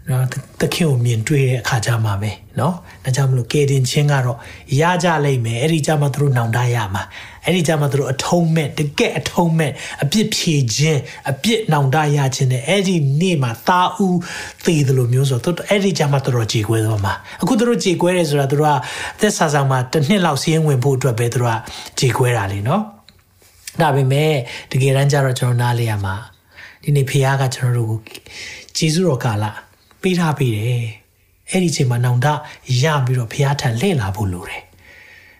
[0.09, 0.25] နော်
[0.61, 4.37] တခင်ကိုမြင်တွေ့တဲ့အခါကြမှာပဲနော်ဒါကြောင့်မလို့ကေတင်ချင်းကတော့
[4.81, 7.03] ရကြလိမ့်မယ်အဲ့ဒီကြမှာသူတို့နောင်တရမှာ
[7.45, 9.71] အဲ့ဒီကြမှာသူတို့အထုံးမဲ့တကက်အထုံးမဲ့
[10.03, 14.19] အပြစ်ဖြေခြင်းအပြစ်နောင်တရခြင်းနဲ့အဲ့ဒီနေ့မှာတာဦး
[14.65, 18.75] သေတယ်လို့မျိုးဆိုတော့အဲ့ဒီကြမှာသူတို့ကြေကွဲသွားမှာအခုသူတို့ကြေကွဲတယ်ဆိုတာသူတို့က
[19.19, 21.57] သက်စာဆောင်မှာတစ်နှစ်လောက်စီးရင်ဝင်ဖို့အတွက်ပဲသူတို့က
[21.99, 22.81] ကြေကွဲတာလေနော်
[23.81, 24.33] ဒါပေမဲ့
[24.71, 26.15] တကယ်တမ်းကျတော့ကျွန်တော်နားလေရမှာ
[26.83, 28.19] ဒီနေ့ဖခင်ကကျွန်တော်တို့ကို
[28.77, 29.45] ဂျေဇုတော်ကာလ
[30.07, 30.83] ပေးထားပေးတယ်
[31.51, 32.27] အဲ့ဒီချိန်မှာနောင်တ
[32.83, 34.61] ရပြီးတော့ဘုရားထံလှည့်လာဖို့လိုတယ်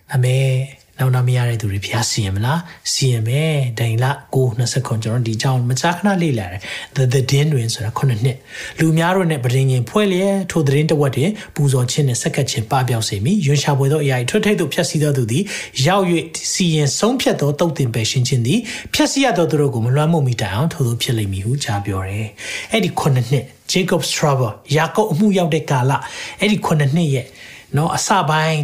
[0.10, 2.60] ဒါပေမဲ့နောင်တမရတဲ့သူတွေဘုရားစီရင်မလား
[2.94, 4.06] စီရင်မယ်ဒိန်လ
[4.46, 6.62] 920ခွန်ကျွန်တော်ဒီကြောင်မကြာခဏလေ့လာတယ်
[6.96, 8.38] the the din တွင်ဆိုတာခုနှစ်နှစ်
[8.80, 15.44] လူများတို့နဲ့ပဒင်းရင်ဖွဲ့လျက်ထိုသတင်းတဝက်တွင်ပူဇော်ခြင်းနဲ့ဆက်ကပ်ခြင်းပပျောက်စေမိရွှန်ရှာပွေသောအရာထွတ်ထိပ်သို့ဖြတ်စီသောသူသည်
[15.88, 16.06] ရောက်၍
[16.54, 18.60] စီရင်ဆုံးဖြတ်သောတုတ်တင်ပယ်ရှင်းခြင်းသည်
[18.94, 22.28] ဖြတ်စီရသောသူတို့ကိုမလွှမ်းမိုးမိတိုင်အောင်ထို့သောဖြစ်လိမ့်မည်ဟုကြားပြောတယ်
[22.72, 25.93] အဲ့ဒီခုနှစ်နှစ် Jacob's trouble ယာကုပ်အမှုရောက်တဲ့ကာလ
[26.41, 27.27] အဲ့ဒီခုနှစ်နှစ်ရဲ့
[27.75, 28.61] เนาะအစပိုင်း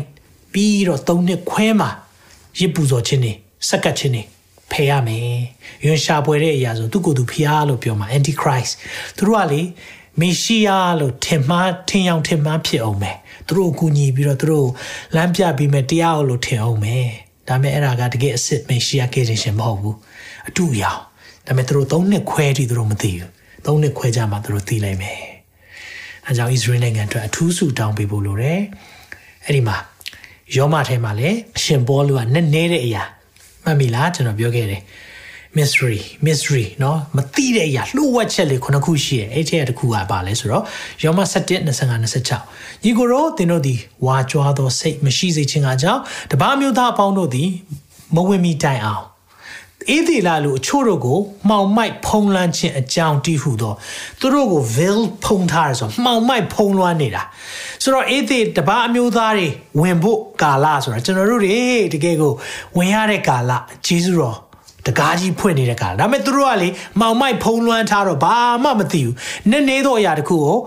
[0.52, 1.90] ပြီးတော့၃နှစ်ခွဲမှာ
[2.60, 3.32] ရစ်ပူဇော်ခြင်းနေ
[3.68, 4.22] စက္ကတ်ခြင်းနေ
[4.72, 5.38] ဖယ်ရမယ်။
[5.84, 8.72] ယွန်ရှာပွဲတဲ့အရာဆိုသူကိုယ်သူဖျားလို့ပြောမှာ antichrist
[9.16, 9.62] သူတို့ကလေ
[10.20, 10.68] မေရှိယ
[11.00, 14.68] လို့ထင်မှားထင်အောင်ထင်မှားဖြစ်အောင်မယ်။သူတို့အကူညီပြီးတော့သူတို့
[15.16, 17.06] လမ်းပြပြီးမယ်တရားလို့ထင်အောင်မယ်။
[17.48, 19.96] ဒါပေမဲ့အဲ့ဒါကတကယ်အစ်စ်မေရှိယကယ်တင်ရှင်မဟုတ်ဘူး။
[20.48, 21.00] အတူရောင်
[21.46, 23.30] ဒါပေမဲ့သူတို့သုံးနှစ်ခွဲထိသူတို့မသိဘူး။
[23.64, 25.18] သုံးနှစ်ခွဲကြမှာသူတို့သိလိုက်မယ်။
[26.26, 28.60] အဲကြောင့်ဣသရေလနိုင်ငံအတွက်အထူးဆုတောင်းပေးဖို့လိုတယ်။
[29.46, 29.76] အဲ့ဒီမှာ
[30.56, 33.02] ယောမထဲမှာလည်းအရှင်ဘောလူကနည်းနည်းတဲ့အရာ
[33.64, 34.82] မှတ်မိလားကျွန်တော်ပြောခဲ့တယ်
[35.56, 40.64] mystery mystery เนาะမသိတဲ့အရာလှုပ်ဝက်ချက်လေးခုနှစ်ခုရှိတယ်အဲ့ထဲတစ်ခုကပါလဲဆိုတော့
[41.04, 47.48] ယောမ17 25 26ညီကိုရောသင်တို့သည်ဝါကြွားသောစိတ်မရှိစေခြင်းကကြောင့်တပားမျိုးသားအပေါင်းတို့သည်
[48.14, 49.04] မဝင်မီတိုင်အောင်
[49.89, 51.19] အေးဒီလာလူအချို့တို့ကို
[51.49, 53.73] မှောင်မိုက်ဖုံးလွှမ်းခြင်းအကြောင်းတည်ဟုသော
[54.19, 57.23] သူတို့ကို veil ဖုံးထားရဆိုမှောင်မိုက်ဖုံးလွှမ်းနေတာ
[57.83, 59.47] ဆိုတော့အေးဒီတပားအမျိုးသားတွေ
[59.81, 61.57] ဝင်ဖို့ကာလဆိုတာကျွန်တော်တို့တွေ
[61.93, 62.33] တကယ်ကို
[62.77, 63.51] ဝင်ရတဲ့ကာလ
[63.85, 64.37] ဂျေဇုတော်
[64.87, 66.69] တကားကြီးဖွင့်နေတဲ့ကာလဒါပေမဲ့သူတို့ကလေ
[66.99, 69.13] မှောင်မိုက်ဖုံးလွှမ်းထားတော့ဘာမှမသိဘူး
[69.51, 70.57] နည်းနည်းတော့အရာတခုကို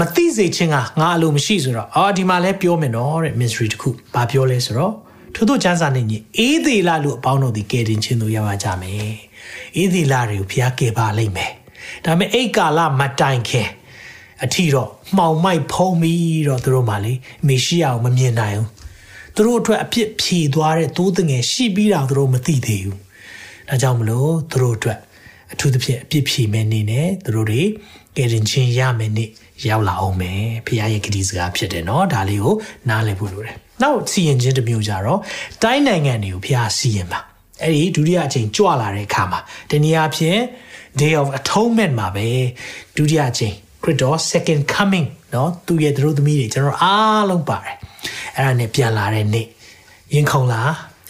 [0.00, 4.94] မသိစေခြင်းကငါအလိုမရှိဆိုတော့အော်ဒီမှာလဲပြောမယ်နော်တဲ့ mystery တခုဘာပြောလဲဆိုတော့
[5.34, 9.10] ထို့သောကျမ်းစာနှင့်ညီအေးသေးလာလို့အပေါင်းတို့သည်ကယ်တင်ခြင်းသို့ရောက်ပါကြမယ်။
[9.76, 11.50] အေးသေးလာတွေကိုဘုရားကယ်ပါလိမ့်မယ်။
[12.04, 13.68] ဒါပေမဲ့အိတ်ကာလမတိုင်ခင်
[14.44, 17.12] အထီတော့မှောင်မိုက်ဖုံးပြီးတော့သူတို့မှလေ
[17.46, 18.68] မေရှိယကိုမမြင်နိုင်ဘူး။
[19.34, 22.96] သူတို့အတွက်အပြစ်ဖြေသွားတဲ့သိုးတငယ်ရှိပြီးတော့သူတို့မသိသေးဘူး။
[23.68, 24.98] ဒါကြောင့်မလို့သူတို့အတွက်
[25.52, 27.62] အထူးသဖြင့်အပြစ်ဖြေမဲ့နေနဲ့သူတို့တွေ
[28.16, 29.30] ကယ်တင်ခြင်းရမယ်နေ့
[29.68, 32.54] ရောက်လာအောင်မယ်။ဘုရားရဲ့ဂတိစကားဖြစ်တယ်နော်။ဒါလေးကို
[32.88, 35.19] နားလည်ဖို့လိုတယ်။ နောက်စီရင်ခြင်းတစ်မျိုးကြတော့
[35.63, 37.19] တိုင်းနိုင်ငံတွေကိုဖခင်စီရင်ပါ
[37.61, 40.37] အဲ့ဒီဒုတိယအချိန်ကြွလာတဲ့အခါမှာဒီနေ့အဖြစ်
[40.99, 42.27] day of atonement မှာပဲ
[42.97, 47.77] ဒုတိယအချိန်ခရစ်တော် second coming เนาะသူရဲ့သူတို့သမီးတွေကျွန်တော်အားလုံးပါတယ်
[48.35, 49.47] အဲ့ဒါနဲ့ပြန်လာတဲ့နေ့
[50.13, 50.61] ရင်ခုန်လာ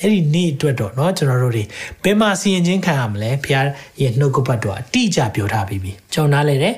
[0.01, 1.63] အဲ့ဒီနေ့အတွက်တော့เนาะကျွန်တော်တို့တွေ
[2.03, 3.65] ဘယ်မှာစီရင်ခြင်းခံရမလဲဖခင်
[4.01, 6.75] ရဲ့နှုတ်ကပတ်တော်အတိအကျပြောထားပြီးပြီကျွန်တော်နားလဲတယ်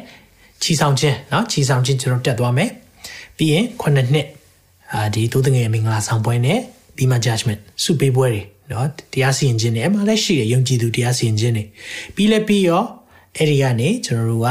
[0.61, 2.69] ချီဆောင်ခြင်းเนาะချီဆောင်ခြင်းကျွန်တော်တက်သွားမယ်
[3.37, 4.27] ပြီးရင်ခုနှစ်နှစ်
[4.94, 6.58] အာဒီတိုးတငယ်မင်္ဂလာဆောင်ပွဲနဲ့
[6.98, 11.64] ဒီမှာ judgment စုပေးပွဲတွေနော်တရားစီရင်ခြင်းတွေအမှလည်းရှိတယ်ယုံကြည်သူတရားစီရင်ခြင်းတွေ
[12.14, 12.84] ပြီးလဲပြီးရော
[13.36, 14.48] အဲ့ဒီကနေကျွန်တော်တို့က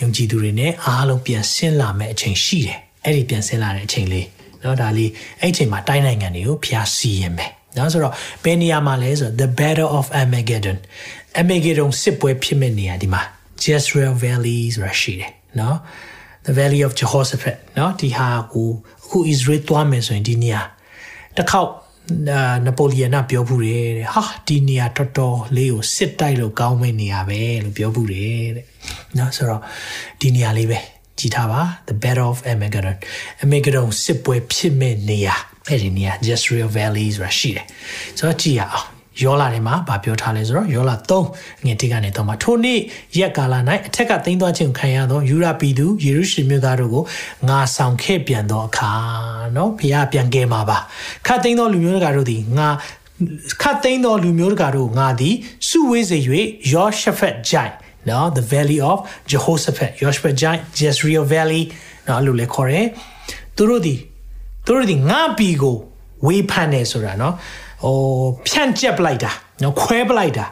[0.00, 4.26] ယုံကြည်သူတွေနဲ့အားလုံးပြန်ဆင်းလာမယ့်အချိန်ရှိတယ်အဲ့ဒီပြန်ဆင်းလာတဲ့အချိန်လေး
[4.62, 10.78] နော်ဒါလေးအဲ့အချိန်မှာတိုင်းနိုင်ငံတွေကိုဖျားစီရင်မယ်နော်ဆိုတော့ဘယ်နေရာမှာလဲဆိုတော့ the battle of armageddon
[11.40, 13.22] armageddon စစ်ပွဲဖြစ်မဲ့နေရာဒီမှာ
[13.62, 15.76] jezreel valley ဆိုတာရှိတယ်နော်
[16.46, 18.68] the valley of Jehoshaphat နော်ဒီဟာကို
[19.04, 20.62] အခု Israel သွားမယ်ဆိုရင်ဒီနေရာ
[21.36, 21.70] တစ်ခေါက်
[22.66, 28.66] နပိုလီယန်ကပြောဘူးတယ်တဲ့ဟာဒီနေရာတော်တော်လေးကိုစစ်တိုက်လို့ကောင်းမဲ့နေရာပဲလို့ပြောဘူးတယ်တဲ့
[29.18, 29.62] နော်ဆိုတော့
[30.20, 30.78] ဒီနေရာလေးပဲ
[31.18, 32.96] ကြည်ထားပါ the battle of armageddon
[33.42, 35.34] armageddon စစ်ပွဲဖြစ်မဲ့နေရာ
[35.68, 37.66] အဲ့ဒီနေရာ Jezreel Valley ဆိုတာရှိတယ်
[38.18, 42.79] ဆိုတော့ကြည်ရအောင် ယောလာထဲမှာဗာပြောထားလဲဆိုတော့ယောလာ3ငွေတိကနေတော့မှာထိုနေ့
[43.19, 43.55] ရက်ကာလ၌
[43.87, 47.03] အထက်ကသိမ်းသွားခြင်းခံရသောယူရာပြည်သူယေရုရှလင်မြို့သားတို့ကို
[47.49, 48.91] ငါဆောင်ခဲ့ပြန်သောအခါ
[49.53, 50.77] เนาะဘုရားပြန်ကဲမှာပါ
[51.25, 52.69] ခတ်သိမ်းသောလူမျိုးတကာတို့သည်ငါ
[53.61, 55.35] ခတ်သိမ်းသောလူမျိုးတကာတို့ငါသည်
[55.67, 56.17] စုဝေးစေ၍
[56.73, 57.73] ယောရှဖက်ဂျိုင်
[58.09, 58.97] နော် the valley of
[59.31, 61.63] Jehoshaphat Joshua giant Jezreel valley
[62.07, 62.87] နော်အဲ့လိုလဲခေါ်တယ်
[63.55, 63.95] သူတို့ဒီ
[64.65, 65.77] သူတို့ဒီငါပီကို
[66.25, 67.33] ဝေးဖန်နေဆိုတာနော်
[67.82, 67.98] ဟို
[68.46, 70.46] ဖြန့်ကျက်ပလိုက်တာနော်ခွဲပလိုက်တာ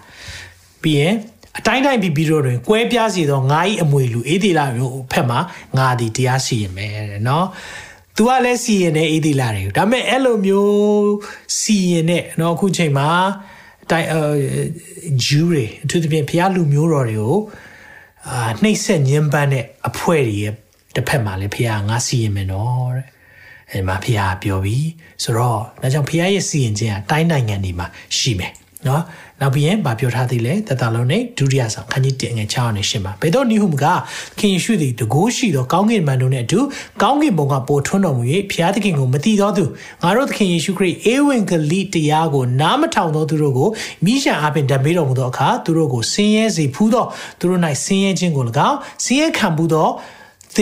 [0.83, 1.15] ပြီးရင်
[1.59, 5.39] အတိုင်းတိုင်းပြီးပြီးတော့တွင်ကွဲပြားစီသောငါ၏အမွေလူအေဒီလာမျိုးဖက်မှာ
[5.77, 7.47] ငါဒီတရားစီရင်မယ်တဲ့နော်
[8.17, 10.73] သူကလည်းစီရင်တဲ့အေဒီလာတွေကိုဒါပေမဲ့အဲ့လိုမျိုး
[11.61, 13.09] စီရင်တဲ့နော်အခုချိန်မှာ
[13.91, 14.23] တိုင်အဲ
[15.25, 17.37] ဂျူးတွေအထူးသဖြင့်ဖျားလူမျိုးတော်တွေကို
[18.29, 20.55] အာနှိမ့်ဆက်ညှဉ်းပန်းတဲ့အဖွဲတွေရဲ့
[20.95, 23.07] တစ်ဖက်မှာလည်းဖျားငါစီရင်မယ်နော်တဲ့
[23.73, 24.89] အဲမှာဖျားပြောပြီး
[25.23, 27.87] ဆိုတော့ဒါကြောင့်ဖျားရဲ့စီရင်ခြင်းကတိုင်းနိုင်ငံတွေမှာ
[28.19, 28.53] ရှိမယ်
[28.87, 29.03] နော်
[29.41, 33.85] နောက်ပြီးရင်ဗာပြောထားသေးလေတတလုံးနဲ့ဒုတိယဆောင်ခန်းကြီးတင်ငယ်6နဲ့ရှင်ပါဘယ်တော့နိဟုမက
[34.39, 36.61] ခင်ယေရှုသည်တကိုးရှိသောကောင်းကင်မန်တို့နဲ့အတူ
[37.03, 39.65] ကောင်းကင်ဘုံကပိုထွန်းတော်မူ၍ဖျားသခင်ကိုမတိသောသူ
[40.03, 43.69] ငါတို့သခင်ယေရှုခရစ်ဧဝံဂေလိတရားကိုနားမထောင်သောသူတို့ကို
[44.05, 47.05] မိရှံအပင်ဓမေးတော်မူသောအခါသူတို့ကိုဆင်းရဲစေဖူးသော
[47.39, 49.91] သူတို့၌ဆင်းရဲခြင်းကို၎င်းဆင်းရဲခံမှုသောသ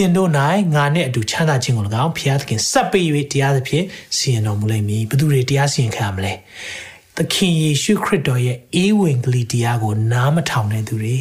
[0.03, 0.31] င်တို့၌
[0.75, 3.85] ငါနဲ့အတူချမ်းသာခြင်းကို၎င်းဖျားသခင်စပ်ပေး၍တရားသဖြင့်
[4.17, 6.33] စီရင်တော်မူလိမ့်မည်ဘသူတွေတရားစီရင်ခံရမလဲ
[7.17, 11.21] သခင်ယေရှုခရစ်တော်ရဲ့အေးဝင်ကလေးတရားကို နားမထောင်တဲ့သူတွေ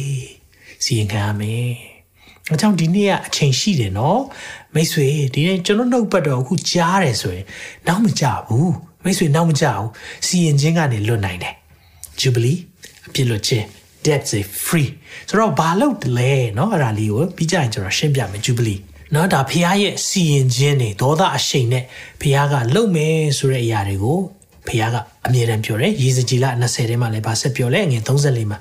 [0.84, 1.72] စီရင်ခံရမယ်။
[2.52, 4.20] အကြောင်းဒီနေ့ကအချိန်ရှိတယ်နော်။
[4.74, 7.44] မိတ်ဆွေဒီနေ့ကျွန်တော်နှုတ်ပတ်တော်အခုကြားတယ်ဆိုရင်
[7.86, 8.68] နောက်မကြဘူး။
[9.04, 9.88] မိတ်ဆွေနောက်မကြဘူး။
[10.26, 11.54] စီရင်ခြင်းကနေလွတ်နိုင်တယ်။
[12.20, 12.58] Jubilee
[13.06, 13.66] အပြစ်လွတ်ခြင်း
[14.05, 14.89] debt is free
[15.29, 18.79] ဆိုတော့ဘာလို့လဲเนาะအဲ့ဒါလေးကိုပြီးကြရင်ကျွန်တော်ရှင်းပြမယ် Jubilee
[19.13, 21.83] နော်ဒါဖះရဲ့စီရင်ခြင်းတွေဒေါသအရှိန်နဲ့
[22.21, 24.19] ဖះကလုံမယ်ဆိုတဲ့အရာတွေကို
[24.67, 28.59] ဖះကအမြဲတမ်းပြောတယ်ရေစကြည်လ20ထဲမှာလည်းဗာဆက်ပြောလဲငွေ34မှာ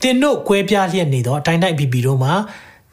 [0.00, 2.32] တင်တို့ကွဲပြားလျက်နေတော့အတိုင်းတိုင်းပြီးပြီးတော့မှာ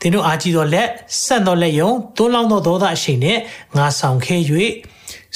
[0.02, 0.90] တင်တို့အာကြီးတော်လက်
[1.24, 3.38] ဆန့်တော်လက်ယုံသွန်းလောင်းသောဒေါသအရှိန်နဲ့
[3.78, 4.38] ငါဆောင်ခဲ၍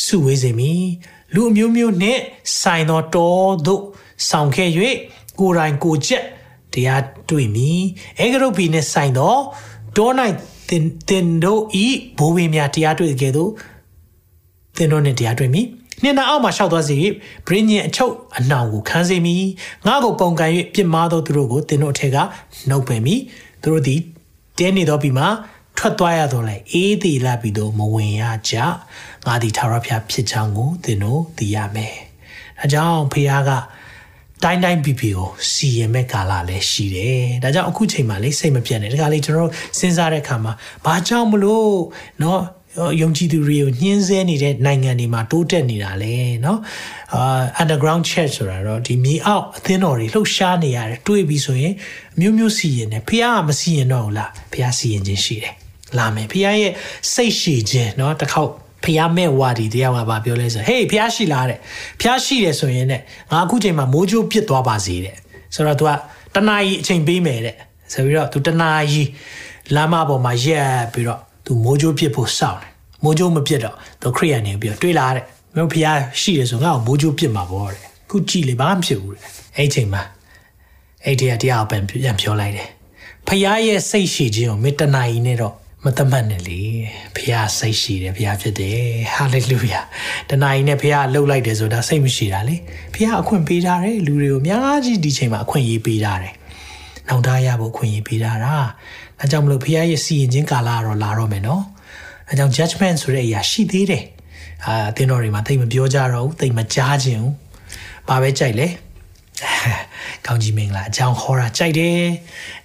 [0.05, 0.85] စုဝေးစေမည်
[1.33, 2.21] လူအမျိုးမျိုးနှင့်
[2.61, 3.81] ဆိုင်သောတော်တို့
[4.29, 4.65] ဆောင်ခဲ၍
[5.40, 6.24] ကိုယ်တိုင်ကိုချက်
[6.74, 7.80] တရားတွေ့မည်
[8.18, 9.34] အေဂရုပီနှင့်ဆိုင်သော
[9.96, 10.10] တော၌
[10.68, 11.86] တင်တင်တို့ဤ
[12.18, 13.48] ဘိုးဘင်းများတရားတွေ့ကြသော
[14.76, 15.66] တင်တို့နှင့်တရားတွေ့မည်
[16.02, 16.98] နှင်းနာအောက်မှာရှောက်သွားစေ
[17.46, 19.44] ဘရင်းညင်အချုပ်အနှောင်ကိုခန်းစေမည်
[19.86, 22.16] ငါကိုပုံကန်၍ပြစ်မှားသောသူတို့ကိုတင်တို့အထက်က
[22.68, 23.20] နှုတ်ပယ်မည်
[23.62, 24.00] သူတို့သည်
[24.58, 25.24] တဲနေသောပြီးမှ
[25.78, 28.54] ထွက်သွားရတော့လေအေးသေးလာပြီးတော့မဝင်ရကြ
[29.26, 31.94] ငါသည်ထာဝရဘုရားဖြစ်ချောင်းကိုတင်တို့သိရမယ်
[32.58, 33.50] ဒါကြောင့်ဖခင်က
[34.43, 40.53] တိုင်းတိုင်းပြည်ပြည်ကိုစီရင်မဲ့ကာလလည်းရှိတယ်။ဒါကြောင့်အခုချိန်မှာလေစိတ်မပြတ်နဲ့။ဒါကလေကျွန်တော်စဉ်းစားတဲ့အခါမှာ
[40.85, 41.71] ဘာကြောင့်မလို့
[42.19, 42.39] เนาะ
[43.01, 46.57] ယုံကြည်သူတွေကိုညှင်းဆဲနေတဲ့နိုင်ငံတွေမှာတိုးတက်နေတာလေเนาะ
[47.15, 51.73] အာ underground church ဆိုတာတော့ဒီမြေအောက်အသင်းတော်တွေလှုပ်ရှားနေရတယ်တွေးပြီးဆိုရင်
[52.19, 55.53] မျိုးမျိုးစီရင်တယ်ဖះကမစီရင်တော့ဘူးလားဖះစီရင်ခြင်းရှိတယ်
[55.97, 56.73] လာမယ်ဖခင်ရဲ့
[57.13, 58.51] စိတ်ရှိခြင်းเนาะတစ်ခေါက်
[58.83, 61.59] ဖះမဲ့ဝါဒီတရားကဘာပြောလဲဆိုဟေးဖះရှိလားတဲ့
[62.01, 63.01] ဖះရှိတယ်ဆိုရင်တဲ့
[63.31, 65.15] ငါအခုချိန်မှာမိုးကြိုးပြစ်သွားပါစေတဲ့
[65.55, 65.91] ဆိုတော့ तू က
[66.35, 67.55] တနာကြီးအချိန်ပေးမယ်တဲ့
[67.93, 69.09] ဆိုပြီးတော့ तू တနာကြီး
[69.75, 72.71] လမ်းမပေါ်မှာရက်ပြီးတော့ तू မိုးကြိုးပြစ်ဖို့စောင့်တယ်
[73.03, 75.87] မိုးကြိုးမပြစ်တော့ तू ခရိယန်နေပြီးတော့တွေးလာတဲ့မင်းဖះ
[76.21, 79.23] ရှိတယ်ဆိုငါ့ကိုမိုးကြိုးပြစ်မှာပေါ့တဲ့ခုကြည့်လေဘာမှမဖြစ်ဘူးတဲ့
[79.57, 80.03] အဲ့ချိန်မှာ
[81.05, 82.69] အဲ့ဒီတရားပြန်ပြန်ပြောလိုက်တယ်
[83.27, 85.53] ဖះရဲ့စိတ်ရှိခြင်းကိုမေတ္တနာကြီးနဲ့တော့
[85.84, 86.60] မတမတ်နဲ့လေ
[87.16, 88.80] ဖះစိတ်ရှိတယ်ဖះဖြစ်တယ်
[89.14, 89.80] ဟာလေလုယာ
[90.28, 92.56] တနာကြီးနဲ့ဖះလှုပ်လိုက်တယ်ဆိုတာစိတ်မရှိတာလေ
[92.94, 96.34] ဖះအခွင့်ပေးထားတယ်လူတွေကိုအများကြီးဒီချိန်မှာအခွင့်ရေးပေးထားတယ်
[97.08, 98.54] နောင်တရဖို့အခွင့်ရေးပေးထားတာ
[99.18, 101.62] ဒါကြောင့်မလို့ဖះရဲ့စီရင်ခြင်းကာလကတော့လာတော့မယ်နော်
[102.28, 104.04] အဲကြောင့် judgment ဆိုတဲ့အရာရှိသေးတယ်
[104.66, 107.34] အာအသင်းတော်တွေမှာသိမပြောကြတော့ဘူးသိမကြားခြင်းဘူး
[108.08, 108.68] ဘာပဲကြိုက်လဲ
[110.26, 112.00] ကောင်းကြီးမင်္ဂလာအကြောင်းဟောတာကြိုက်တယ်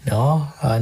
[0.09, 0.35] နော်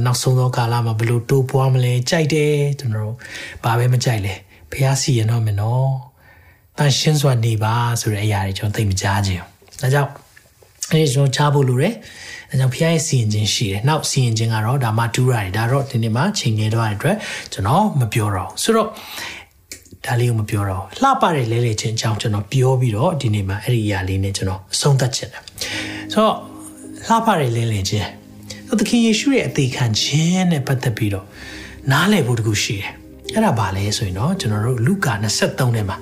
[0.04, 3.16] နောက်ဆုံးသောကာလမှာဘယ်လိုတိုးပွားမလဲကြိုက်တယ်ကျွန်တော်တို့
[3.64, 4.34] ဘာပဲမကြိုက်လဲ
[4.70, 5.90] ဘုရားစီရင်တော့မယ်နော်
[6.78, 9.42] တန်ရှင်းစွာနေပါဆိုတဲ့အရာတွေကျွန်တော်သိမကြားခြင်း
[9.80, 10.10] ဒါကြောင့်
[10.90, 11.94] အဲဒီကျွန်တော်ချဖို့လိုတယ်
[12.50, 17.16] အဲကြောင့်ဖခင်ရဲ့စီရင်ခြင်းရှိတယ်။နောက်စီရင်ခြင်းကတော့ဒါမှတူးရတယ်။ဒါတော့ဒီနေ့မှာချိန်နေတော့တဲ့အတွက်
[17.52, 18.88] ကျွန်တော်မပြောတော့ဘူး။ဆိုတော့
[20.06, 25.42] ဒါလေးကိုမပြောတော့လှပတဲ့လဲလဲချင်းအကြောင်းကျွန်တော်ပြောပြီးတော့ဒီနေ့မှာအဲ့ဒီအရာလေးနဲ့ကျွန်တော်အဆုံးသတ်ချင်တယ်
[26.12, 26.36] ဆိုတော့
[27.06, 28.08] လှပတဲ့လဲလဲချင်း
[28.80, 31.26] သခင်ယေရှုရဲ့အသေးခံခြင်းနဲ့ပတ်သက်ပြီးတော့
[31.90, 32.92] နားလည်ဖို့တခုရှိတယ်
[33.34, 35.96] အဲ့ဒါဘာလဲဆိုရင်တော့ကျွန်တော်တို့လူကာ23ထဲမှာ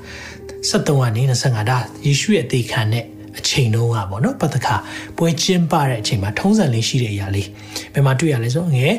[0.70, 3.04] 73ကနေ25ဒါယေရှုရဲ့အသေးခံတဲ့
[3.38, 4.74] အချိန်တုန်းကပေါ့နော်ပတ္တခါ
[5.16, 7.48] ပွဲကျင်းပတဲ့အချိန်မှာထုံးစံလေးရှိတဲ့အရာလေး
[7.92, 8.94] ဘယ်မှာတွေ့ရလဲဆိုငယ်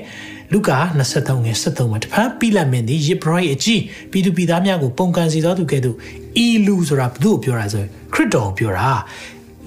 [0.53, 5.97] လုကာ23ငယ်73မှာတဖန်ပိလတ်မင်းသည်ယေဘရဟိအကြီးပြည်သူပြည်သားများကိုပုံကန်စီသောသူကဲ့သို့
[6.45, 8.91] ဤလူဆိုတာဘု து ပြောတာဆိုခရစ်တော်ပြောတာ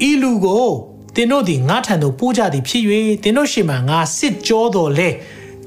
[0.08, 0.70] ဤလူကို
[1.16, 2.82] သင်တို့သည်ငါထံသို့ပို့ကြသည်ဖြစ်၍
[3.22, 5.08] သင်တို့ရှေ့မှာငါစစ်ကြောတော်လဲ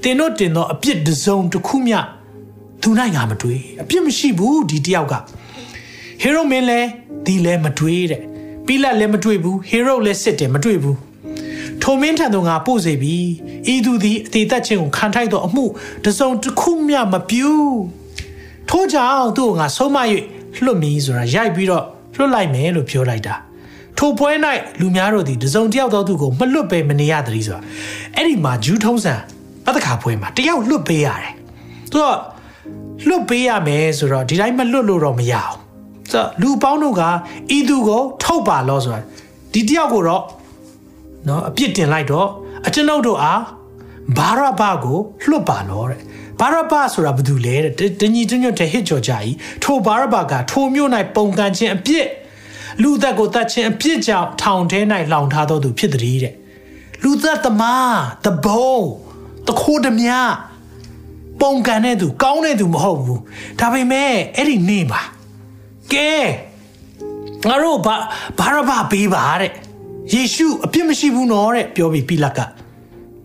[0.04, 2.00] သင်တို့တင်သောအပြစ်တစုံတစ်ခုမျှ
[2.82, 5.14] သူနိုင်ငါမတွေးအပြစ်မရှိဘူးဒီတယောက်က
[6.22, 6.80] ဟေရိုမင်းလဲ
[7.26, 8.22] ဒီလဲမတွေးတဲ့
[8.66, 10.98] ပိလတ်လည်းမတွေးဘူးဟေရိုလည်းစစ်တယ်မတွေးဘူး
[11.82, 13.16] ထိုမင်းထံသို့ငါပို့စေပြီ
[13.74, 15.66] ဤသူသည်အသေးသက်ခြင်းကိုခံထိုက်သောအမှု
[16.06, 17.52] တစုံတစ်ခုမျှမပြု
[18.70, 19.98] ထို့ကြောင့်သူ့ကိုငါဆုံးမ၍
[20.64, 21.86] လွတ်မည်ဆိုတာရိုက်ပြီးတော့
[22.18, 23.36] လွတ်လိုက်မယ်လို့ပြောလိုက်တာ
[24.00, 24.32] ထိုပွဲ၌
[24.80, 27.62] လူများတို့သည်တစုံတယောက်သောသူကိုမလွတ်ပဲမနေရသတည်းဆိုတာ
[28.16, 29.14] အဲ့ဒီမှာဂျူးထုံးစံ
[29.66, 31.34] ပတ္တခါပွဲမှာတယောက်လွတ်ပေးရတယ်
[31.92, 32.08] သူက
[33.08, 35.56] လွတ်ပေးရမယ်ဆိုတော့ဒီတိုင်းမလွတ်လို့တော့မရအောင်
[36.12, 37.04] ဆိုလူပေါင်းတို့က
[37.56, 39.02] ဤသူကိုထုတ်ပါလို့ဆိုတာ
[39.54, 40.24] ဒီတယောက်ကိုတော့
[41.28, 42.28] နော်အပြစ်တင်လိုက်တော့
[42.68, 43.42] အကျွန်ုပ်တို့အား
[44.18, 44.98] ဘာရဘကို
[45.30, 46.02] လွတ်ပါလို့တဲ့
[46.40, 52.08] ဘာရဘဆိုတာဘာတူလဲတဲ့တညီတညွတ်တဲ့ဟစ်ကြော်ကြကြီးထိုဘာရဘကထိုမျိုး၌ပုံကန်ခြင်းအပြစ်
[52.82, 54.80] လူသက်ကိုတတ်ခြင်းအပြစ်ကြောင့်ထောင်ထဲ၌
[55.12, 56.34] လောင်ထားတော်သူဖြစ်သည်တဲ့
[57.04, 58.78] လူသက်သမားတဘုံ
[59.48, 60.10] တခိုးဓမြ
[61.42, 63.22] ပုံကန်တဲ့သူကောင်းတဲ့သူမဟုတ်ဘူး
[63.60, 65.02] ဒါပေမဲ့အဲ့ဒီနေပါ
[65.94, 66.12] ကဲ
[67.48, 67.96] ငါတို့ဘာ
[68.40, 69.52] ဘာရဘပေးပါတဲ့
[70.14, 72.40] ယေရှုအပြစ်မရှိဘူးနော်တဲ့ပြောပြီးပိလတ်က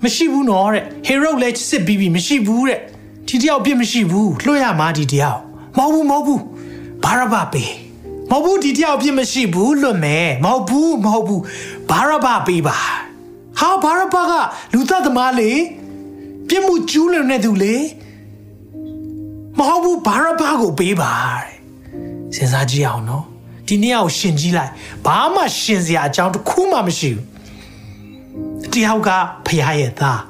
[0.05, 2.81] မရှိဘူးနော်တဲ့ဟေရုလည်းစစ်ပြီးပြီမရှိဘူးတဲ့
[3.29, 5.41] ဒီတယောက်အပြစ်မရှိဘူးလွှတ်ရမှာဒီတယောက်
[5.79, 6.43] မဟုတ်ဘူးမဟုတ်ဘူး
[7.05, 7.84] ဘာရဘပေး
[8.31, 11.43] မဟုတ်ဘူးဒီတယောက်အပြစ်မရှိဘူးလွတ်မယ်မဟုတ်ဘူးမဟုတ်ဘူး
[11.91, 12.79] ဘာရဘပေးပါ
[13.59, 14.33] ဟာဘာရဘက
[14.73, 15.53] လူသတ်သမားလေ
[16.49, 17.77] ပြစ်မှုကျူးလွန်တဲ့သူလေ
[19.59, 21.13] မဟုတ်ဘူးဘာရဘကိုပေးပါ
[21.43, 21.55] တဲ့
[22.35, 23.25] စဉ်းစားကြည့်အောင်နော်
[23.69, 24.73] ဒီနေ့အောင်ရှင်ကြည့်လိုက်
[25.07, 27.25] ဘာမှရှင်စရာအကြောင်းတစ်ခုမှမရှိဘူး
[28.75, 29.11] တယောက်က
[29.47, 30.21] ဖခင်ရဲ့သား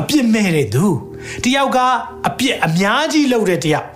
[0.00, 0.86] အပြစ်မဲ့တဲ့သူ
[1.44, 1.78] တယောက်က
[2.28, 3.86] အပြစ်အများကြီးလုပ်တဲ့တယောက်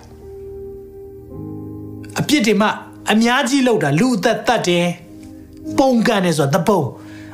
[2.19, 2.67] အပြစ်တွေမှ
[3.11, 4.87] အများကြီးလုပ်တာလူအသက်တတ်တယ်
[5.79, 6.81] ပုံကန်တယ်ဆိုတာတပုံ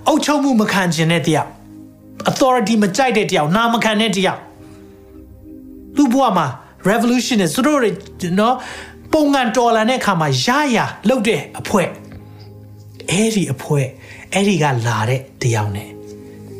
[0.08, 1.50] အုပ်ချုပ်မှုမခံခြင်းတဲ့တယောက်
[2.30, 4.42] authority မကြိုက်တဲ့တယောက်နာမခံတဲ့တယောက်
[5.98, 6.48] လူဘဝမှာ
[6.90, 7.92] revolution နဲ့သူတို့တွေ
[8.40, 8.56] နော်
[9.14, 11.84] ပုံငံတော်လာတဲ့အခါမှာရရလှုပ်တဲ့အဖွဲ
[13.10, 13.82] အဲ့ဒီအဖွဲ
[14.34, 15.90] အဲ့ဒီကလာတဲ့တယောက်နဲ့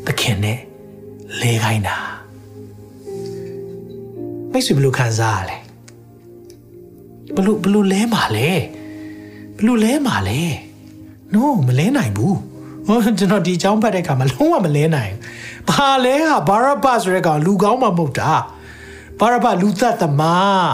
[0.06, 0.58] သခင်နဲ့
[1.40, 1.96] လဲခိုင်းတာ
[4.52, 5.56] မိတ်ဆွေဘယ်လိုခံစားရလဲ
[7.36, 8.50] ဘလို့ဘလို့လဲမှာလဲ
[9.58, 10.40] ဘလို့လဲမှာလဲ
[11.34, 12.38] no မလဲနိုင်ဘူး
[12.86, 15.12] ဟောကျွန်တော်ဒီအကြောင်းဖတ်တဲ့အခါမှာလုံးဝမလဲနိုင်
[15.68, 18.32] ဘူးဘာလဲဟာဘာရဘဆိုတဲ့ကောင်လူကောင်းမှမဟုတ်တာ
[19.20, 20.72] ဘာရဘလူသက်သမား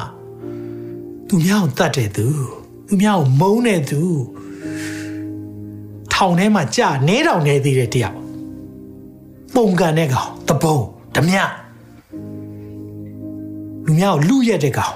[1.29, 2.27] သူများကိုတတ်တဲ့သူ
[2.87, 4.03] သူများကိုမုန်းတဲ့သူ
[6.13, 8.17] ထောင်ထဲမှာကြာနဲတောင်နေသေးတဲ့တယောက်
[9.55, 10.77] ပုံကန်တဲ့ကောင်တပုံ
[11.15, 11.39] ဓမြ
[13.87, 14.95] လူများကိုလူရက်တဲ့ကောင်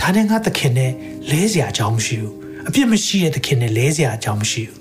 [0.00, 0.92] ဒါနဲ့ငါသခင်နဲ့
[1.30, 2.34] လဲเสียအကြောင်းမရှိဘူး
[2.68, 4.80] အပြစ်မရှိတဲ့သခင်နဲ့လဲเสียအကြောင်းမရှိဘူး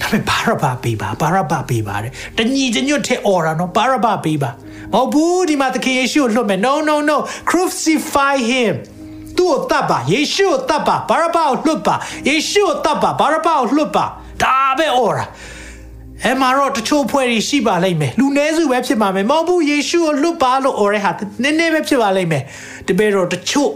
[0.00, 4.50] ဒါပေမဲ့ဘာရဘပေးပါဘာရဘပေးပါတဲ့တညီတညွတ်တဲ့အော်ရာနော်ဘာရဘပေးပါ
[4.92, 7.16] မဟုတ်ဘူးဒီမှာသခင်ယေရှုကိုလွတ်မယ် no no no
[7.48, 8.74] crucify him
[9.36, 11.94] သူ့ကိုတတ်ပါယေရှုကိုတတ်ပါဘာရဘာကိုလွတ်ပါ
[12.28, 14.04] ယေရှုကိုတတ်ပါဘာရဘာကိုလွတ်ပါ
[14.42, 15.26] ဒါပဲအော်ရာ
[16.24, 21.10] အဲမှာတော့တချို့ဖွဲ့တွေရှိပါလိမ့်မယ်လူနည်းစုပဲဖြစ်ပါမယ်မဟုတ်ဘူးယေရှုကိုလွတ်ပါလို့အော်ရဲဟာ
[21.42, 22.42] နည်းနည်းပဲဖြစ်ပါလိမ့်မယ်
[22.86, 23.72] တပည့်တော်တချို့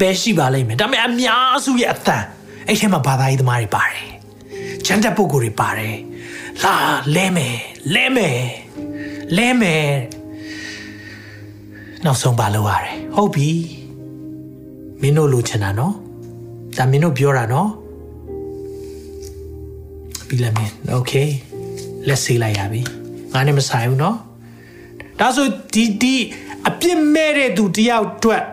[0.00, 2.18] ပဲရှိပါလိမ့်မယ်ဒါပေမဲ့အများစုရဲ့အသံ
[2.66, 4.06] အဲ့ထဲမှာဘာသာရေးသမားတွေပါတယ်
[4.86, 5.96] ချမ်းတဲ့ပုဂ္ဂိုလ်တွေပါတယ်
[6.64, 6.74] လာ
[7.16, 7.56] လဲမယ်
[7.94, 8.40] လဲမယ်
[9.36, 9.86] လဲမယ်
[12.04, 13.48] နောက်ဆုံးပါလို့ရတယ်ဟုတ်ပြီ
[15.00, 15.94] မင်းတို့လိုချင်တာနော်
[16.76, 17.70] ဒါမင်းတို့ပြောတာနော်
[20.26, 21.12] ပြီးလည်းမင်းโอเค
[22.08, 22.80] လက်ဆေးလိုက်ရပြီ
[23.32, 24.16] ငါနဲ့မဆိုင်ဘူးနော်
[25.20, 26.14] ဒါဆိုဒီဒီ
[26.68, 28.44] အပြစ်မဲ့တဲ့သူတယောက်အတွက်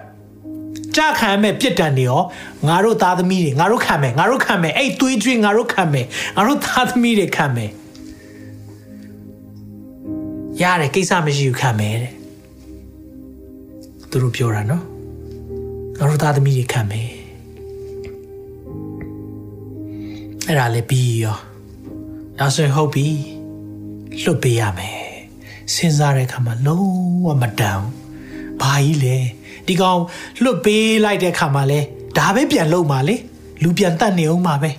[0.97, 2.23] ကြခံမဲ့ပြစ်ဒဏ်တွေရော
[2.69, 7.71] ငါတို့သားသမီးတွေငါတို့ခံမယ်ငါတို့ခံမယ်အဲ့သွေးကြွေးငါတို့ခံမယ်ငါတို့သားသမီးတွေခံမယ်
[10.63, 12.13] ရတယ်ကိစ္စမရှိဘူးခံမယ်တဲ့
[14.11, 14.85] သူတို့ပြောတာနော်
[15.99, 17.09] ငါတို့သားသမီးတွေခံမယ်
[20.47, 21.39] အဲ့ဒါလည်းပြီးရော
[22.39, 23.07] ဒါဆိုရင်ဟုတ်ပြီ
[24.23, 24.99] လွတ်ပေးရမယ်
[25.75, 26.91] စဉ်းစားတဲ့အခါမှာလုံး
[27.27, 27.81] ဝမတန်
[28.61, 29.17] ဘာကြီးလဲ
[29.67, 30.01] ဒီကောင်
[30.43, 31.81] လွတ်ပေးလိုက်တဲ့အခါမှာလဲ
[32.19, 33.17] ဒါပဲပြန်လုံးပါလေ
[33.63, 34.71] လူပြန်တတ်နေအောင်ပါပဲ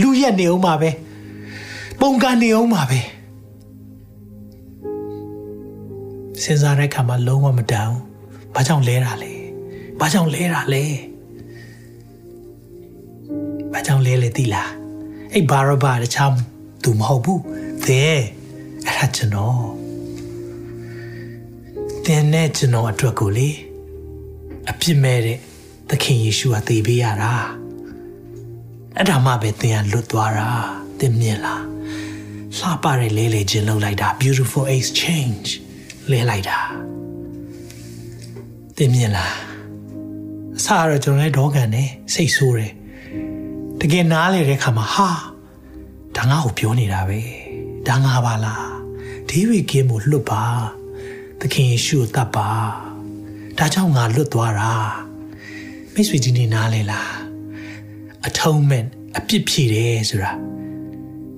[0.00, 0.90] လူရက်နေအောင်ပါပဲ
[2.00, 3.00] ပုံကန်နေအောင်ပါပဲ
[6.42, 7.90] စဉ်းစားတဲ့အခါမှာလုံးဝမတန်
[8.54, 9.32] ဘာကြောင့်လဲတာလဲ
[10.00, 10.84] ဘာကြောင့်လဲတာလဲ
[13.72, 14.70] ဘာကြောင့်လဲလဲသိလား
[15.32, 16.34] အဲ့ဘာရဘာတခြား
[16.82, 17.42] သူမဟုတ်ဘူး
[17.86, 18.20] သင်
[18.86, 19.64] အဲ့ဒါကျွန်တော်
[22.04, 23.48] သင်နဲ့ကျွန်တော်အတွက်ကိုလေ
[24.70, 25.38] အပြစ်မဲ့တဲ့
[25.90, 27.34] သခင်ယေရှုကသေပေးရတာ
[28.96, 30.50] အဲ့ဒါမှပဲသင်ကလွတ်သွားတာ
[30.98, 31.64] သင်မြင်လား
[32.58, 35.48] လှပတဲ့လဲလေခြင်းလုပ်လိုက်တာ beautiful exchange
[36.10, 36.58] လဲလိုက်တာ
[38.76, 39.34] သင်မြင်လား
[40.56, 41.84] အစတော့ကျွန်တော်လည်းဒေါကန်နေ
[42.14, 42.72] စိတ်ဆိုးတယ်
[43.80, 45.10] တကယ်နားလေတဲ့ခါမှာဟာ
[46.16, 47.20] ဒါငါ့ကိုပြောနေတာပဲ
[47.88, 48.72] ဒါငါပါလား
[49.28, 50.44] ဒေးဗစ်ကင်းကိုလွတ်ပါ
[51.40, 52.48] သခင်ယေရှုကိုတတ်ပါ
[53.58, 54.72] ဒါကြောင့်ငါလွတ်သွားတာ
[55.94, 57.10] မိတ်ဆွေကြီးနေနားလေလား
[58.28, 60.32] atonement အပြစ်ဖြေတယ်ဆိုတာ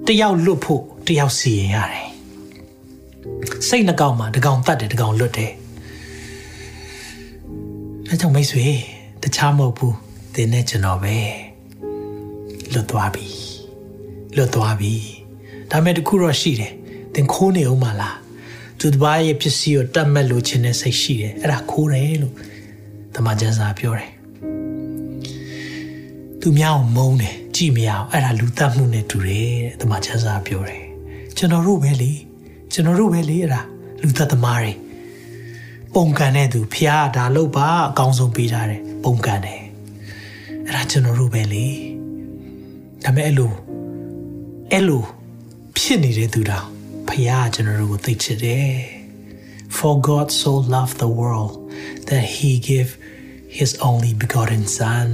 [0.06, 2.08] တယောက်လွတ်ဖို့တယောက်စီရင်ရတယ်
[3.68, 5.52] စိတ်နှကောင်မှာတကောင်တတ်တယ်တကောင်လွတ်တယ်
[8.08, 8.66] အဲကြောင့်မိတ်ဆွေ
[9.22, 9.96] တခြားမဟုတ်ဘူး
[10.34, 11.16] သင်နဲ့ကျွန်တော်ပဲ
[12.72, 13.26] လွတ်သွားပြီ
[14.36, 14.94] လွတ်သွားပြီ
[15.70, 16.72] ဒါမဲ့တခုတော့ရှိတယ်
[17.14, 18.16] သင်ခိုးနေအောင်မလား
[18.86, 22.34] သူတစ်ပါးရဲ့ပစ္စည်းကိုတတ်မှတ်လို့ခြင်းနဲ့စိတ်ရှိတယ်အဲ့ဒါခိုးတယ်လို့
[23.14, 24.10] တမန်ကျမ်းစာပြောတယ်
[26.40, 30.84] သူများကိုမုန်းတယ်ကြည်မရအောင်အဲ့ဒါလူတတ်မှုနဲ့တူတယ်တဲ့တမန်ကျမ်းစာပြောတယ်
[31.36, 32.12] ကျွန်တော်တို့ပဲလေ
[32.72, 33.60] ကျွန်တော်တို့ပဲလေအဲ့ဒါ
[34.02, 34.72] လူတတ်သမားတွေ
[35.94, 39.62] ပုံကန်တဲ့သူဖျားဒါလို့ပါအကောင်းဆုံးပေးထားတယ်ပုံကန်တယ်
[40.66, 41.66] အဲ့ဒါကျွန်တော်တို့ပဲလေ
[43.04, 43.52] ဒါပေမဲ့အဲ့လို
[44.72, 45.02] အဲ့လို
[45.76, 46.73] ဖြစ်နေတဲ့သူတောင်
[47.14, 48.72] ဖခင်ကျွန်တော်တို့ကိုသိချစ်တယ်
[49.76, 51.54] For God so loved the world
[52.08, 52.90] that he gave
[53.58, 55.10] his only begotten son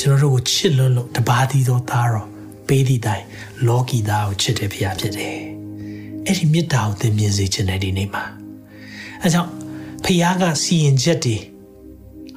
[0.00, 2.28] ကျွန်တော်တို့ကိုချစ်လွန်းလို့တပါးသီးသောသားတော်
[2.68, 3.24] ပေးသည့်တိုင်
[3.66, 5.36] လောကီသားကိုချစ်တဲ့ဖခင်ဖြစ်တယ်
[6.26, 8.24] အဲ့ဒီမေတ္တာကိုသင်မြင်စေခြင်းတဲ့ဒီနေ့မှာ
[9.22, 9.50] အဲကြောင့်
[10.04, 11.36] ဖခင်ကစီရင်ချက်တွေ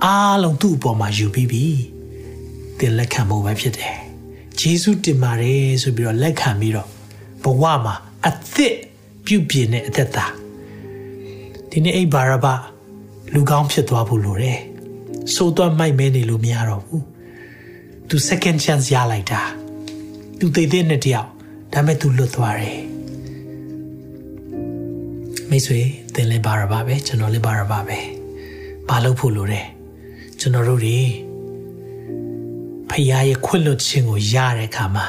[0.04, 1.66] အားလုံးသူ့အပေါ်မှာယူပြီးပြီ
[2.78, 4.03] သင်လက်ခံဖို့ပဲဖြစ်တယ်
[4.60, 6.90] ဂျေစုတင်ပါတယ်ဆိုပြီးတော့လက်ခံပြီးတော့
[7.44, 7.96] ဘဝမှာ
[8.28, 8.76] အသစ်
[9.26, 10.26] ပြုပြင်တဲ့အသက်တာ
[11.70, 12.48] ဒီနေ့အိဘာရဘ
[13.34, 14.60] လူကောင်းဖြစ်သွားဖို့လိုတယ်
[15.36, 17.06] စိုးသွမ်းမိုက်မဲနေလို့မရတော့ဘူး
[18.10, 19.42] သူ second chance ရလိုက်တာ
[20.40, 21.30] သူသိတဲ့နဲ့တယောက်
[21.74, 22.80] ဒါပေမဲ့သူလွတ်သွားတယ်
[25.50, 25.80] မိတ်ဆွေ
[26.14, 28.00] သင်လည်းဘာရဘပဲကျွန်တော်လည်းဘာရဘပဲ
[28.90, 29.68] ဘာလုပ်ဖို့လိုတယ်
[30.40, 30.98] ကျွန်တော်တို့တွေ
[32.94, 35.06] ဖခင်ရဲ့ခွင့်လွှတ်ခြင်းကိုရတဲ့အခါမှာ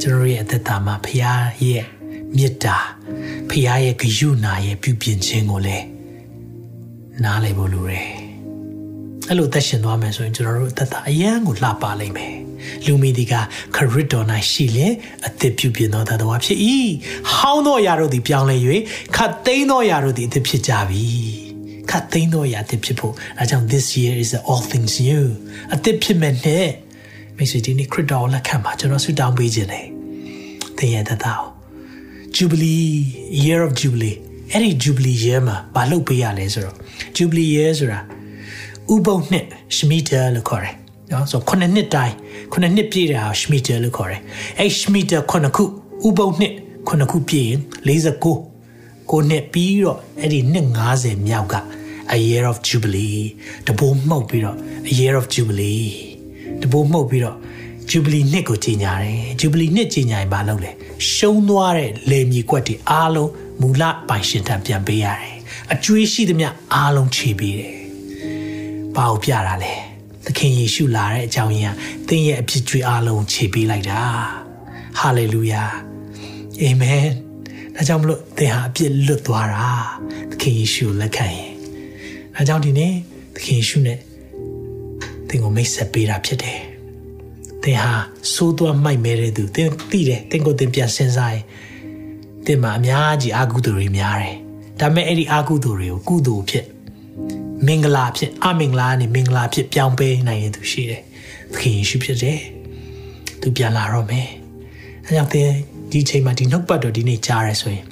[0.00, 1.22] ကျွန်တော်ရဲ့အသက်တာမှာဖခင်
[1.64, 1.84] ရဲ့
[2.36, 2.76] မေတ္တာ
[3.48, 5.86] ဖခင်ရဲ့ဂရုဏာရဲ့ပြုပြင်ခြင်းကိုလည်း
[7.24, 8.08] နားလည်ဖို့လိုတယ်။
[9.28, 12.34] အဲ့လိုသက်ရှင်သွားမယ်ဆိုရင်ကျွန်တော်တို့အသက်တာအယံကိုလှပလိမ့်မယ်။
[12.86, 13.34] လူမီဒီက
[13.74, 14.92] ခရစ်တော်၌ရှိလင်
[15.26, 16.58] အသက်ပြုပြင်သောတတော်ဖြစ်၏။
[17.34, 18.56] ဟောင်းသောအရာတို့သည်ပြောင်းလဲ၍
[19.16, 21.06] ခတ်သိမ်းသောအရာတို့သည်အသက်ဖြစ်ကြပြီ။
[21.90, 25.24] ခတ်သိမ်းသောအရာအသက်ဖြစ်ဖို့အဲကြောင့် this year is all things new
[25.74, 26.68] အသက်ဖြစ်မဲ့နဲ့
[27.36, 29.82] မိတ်ဆွေဒီနေ့ခရစ်တော်လက်ခံပါကျွန်တော်ဆုတောင်းပေးခြင်းလေ။
[30.78, 31.42] သင်ရဲ့တသက်
[32.36, 32.90] Jubilee
[33.44, 34.16] year of Jubilee
[34.52, 36.76] အဲ့ဒီ Jubilee year မှာမလုပ်ပေးရလဲဆိုတော့
[37.16, 38.00] Jubilee year ဆိုတာ
[38.94, 40.74] ဥပုံနှစ် Shemitah လို့ခေါ်တယ်
[41.10, 42.14] နော်ဆိုခုနှစ်နှစ်တိုင်း
[42.52, 44.20] ခုနှစ်နှစ်ပြည့်တာ Shemitah လို့ခေါ်တယ်
[44.58, 45.64] အဲ့ Shemitah ခုနှစ်ခု
[46.08, 46.52] ဥပုံနှစ်
[46.88, 48.24] ခုနှစ်ခုပြည့်ရင်49
[49.10, 50.66] ကိုနှစ်ပြီးတော့အဲ့ဒီနှစ်
[50.96, 51.54] 90မြောက်က
[52.14, 53.20] a year of jubilee
[53.66, 54.56] တဘိုးမှုတ်ပြီးတော့
[54.90, 55.88] a year of jubilee
[56.62, 57.36] တဘိုးမှုတ်ပြီးတော့
[57.90, 60.70] jubilee နှစ်ကိုကြီးညာတယ် jubilee နှစ်ကြီးညာရင်ဘာလုပ်လဲ
[61.12, 63.30] ရှုံးသွားတဲ့လေမြေကွက်တွေအားလုံး
[63.60, 65.34] မူလပိုင်ရှင်ထံပြန်ပေးရတယ်
[65.72, 67.76] အကျွေးရှိသမျှအားလုံးခြေပေးတယ်
[68.96, 69.74] ဘာကိုပြတာလဲ
[70.26, 74.02] သခင်ယေရှုလာတဲ့အကြောင်းရင်းကသင်ရဲ့အဖြစ်ကြွေးအားလုံးခြေပေးလိုက်တာ
[74.98, 75.62] ဟာလေလုယာ
[76.60, 77.06] အာမင်
[77.74, 79.68] ဒါကြောင့်မလို့သင်ဟာအပြစ်လွတ်သွားတာ
[80.30, 81.49] သခင်ယေရှုလက်ခံရင်
[82.34, 82.92] ဒါကြောင့်ဒီနေ့
[83.34, 83.98] သခင်ယေရှုနဲ့
[85.28, 86.60] သင်ကိုမိတ်ဆက်ပေးတာဖြစ်တယ်
[87.62, 87.92] သင်ဟာ
[88.32, 91.44] စိုးသွားမိုက်မဲတဲ့သူသင်သိတယ်သင်ကိုသင်ပြန်စဉ်းစားရင်
[92.46, 94.36] သင်မှာအများကြီးအာကုသိုလ်တွေများတယ်
[94.80, 96.66] ဒါပေမဲ့အဲ့ဒီအာကုသိုလ်တွေကိုကုသိုလ်ဖြစ်
[97.66, 101.02] မင်္ဂလာဖြစ်အမင်္ဂလာနဲ့မင်္ဂလာဖြစ်ပြောင်းပေးနိုင်ရင်သူရှိတယ်
[101.52, 102.40] သခင်ယေရှုဖြစ်တယ်
[103.40, 104.28] သူပြန်လာတော့မယ်
[105.06, 105.50] အဲကြောင့်သင်
[105.90, 107.86] ဒီချိန်မှာဒီနှုတ်ပတ်တော်ဒီနေ့ကြားရဲဆိုရင်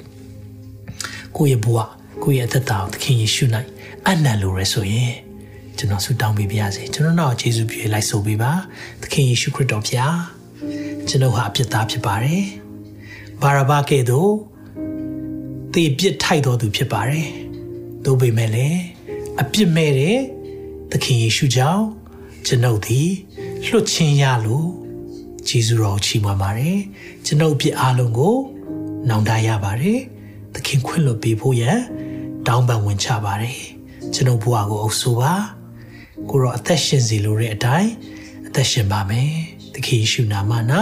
[1.35, 1.77] ကိုယ့်ရဲ့ဘဝ
[2.23, 3.45] ကိုယ့်ရဲ့အသက်တာကိုသခင်ယေရှု၌
[4.11, 5.13] အနံ့လိုရဲဆိုရင်
[5.77, 8.51] ကျွန်တော်ဆုတောင်းပေးပါရစေကျွန်တော်တော့ယေရှုပြေလိုက်ဆိုပေးပါ
[9.01, 10.17] သခင်ယေရှုခရစ်တော်ဖျား
[11.07, 12.43] ကျွန်တော်ဟာအပြစ်သားဖြစ်ပါတယ်
[13.41, 14.31] ဘာရဘကဲ့သို့
[15.73, 17.27] တေပြစ်ထိုက်တော်သူဖြစ်ပါတယ်
[18.05, 18.81] သို့ပေမဲ့လည်း
[19.41, 20.17] အပြစ်မဲ့တဲ့
[20.91, 21.85] သခင်ယေရှုကြောင့်
[22.47, 23.09] ကျွန်ုပ်သည်
[23.65, 24.69] လွတ်ချင်းရလို့
[25.47, 26.77] ဂျေဇုတော်ချီးမွမ်းပါတယ်
[27.25, 28.35] ကျွန်ုပ်ပြစ်အားလုံးကို
[29.09, 29.99] နောင်တရပါတယ်
[30.53, 31.79] သခင်ခွင့်လွှတ်ပေးဖို့ရန်
[32.47, 33.78] တောင်းပန်ဝင်ချပါတယ်
[34.13, 35.33] ကျွန်ုပ်ဘဝကိုအုပ်ဆိုပါ
[36.29, 37.91] ကိုရောအသက်ရှင်စီလိုတဲ့အတိုင်း
[38.47, 39.31] အသက်ရှင်ပါမယ်
[39.73, 40.51] သခင်ယေရှုနာမ၌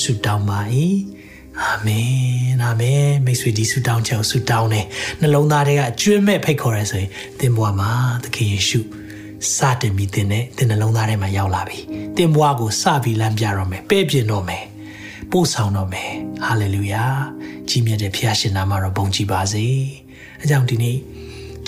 [0.00, 0.60] ဆုတောင်းပါ၏
[1.62, 4.86] အာမင်အာမင်မိတ်ဆွေဒီဆုတောင်းချက်ကိုဆုတောင်းတယ်
[5.20, 7.90] နှလုံးသားထဲကအကျွမ်းမဲ့ဖိတ်ခေါ်ရဲဆိုရင်သင်ဘဝမှာ
[8.24, 8.80] သခင်ယေရှု
[9.56, 11.78] စတင်ပြီးသင်နဲ့သင်နှလုံးသားထဲမှာရောက်လာပြီ
[12.16, 14.64] သင်ဘဝကိုစပြီးလမ်းပြတော့မယ်ပဲ့ပြင်တော့မယ်
[15.30, 16.12] ပို့ဆောင်တော့မယ်
[16.44, 17.04] ဟာလေလုယာ
[17.68, 19.66] ကြီးမြတ်တဲ့ဖခင်ရှင်နာမတော်ဘုန်းကြီးပါစေ
[20.40, 20.96] အဲကြောင့်ဒီနေ့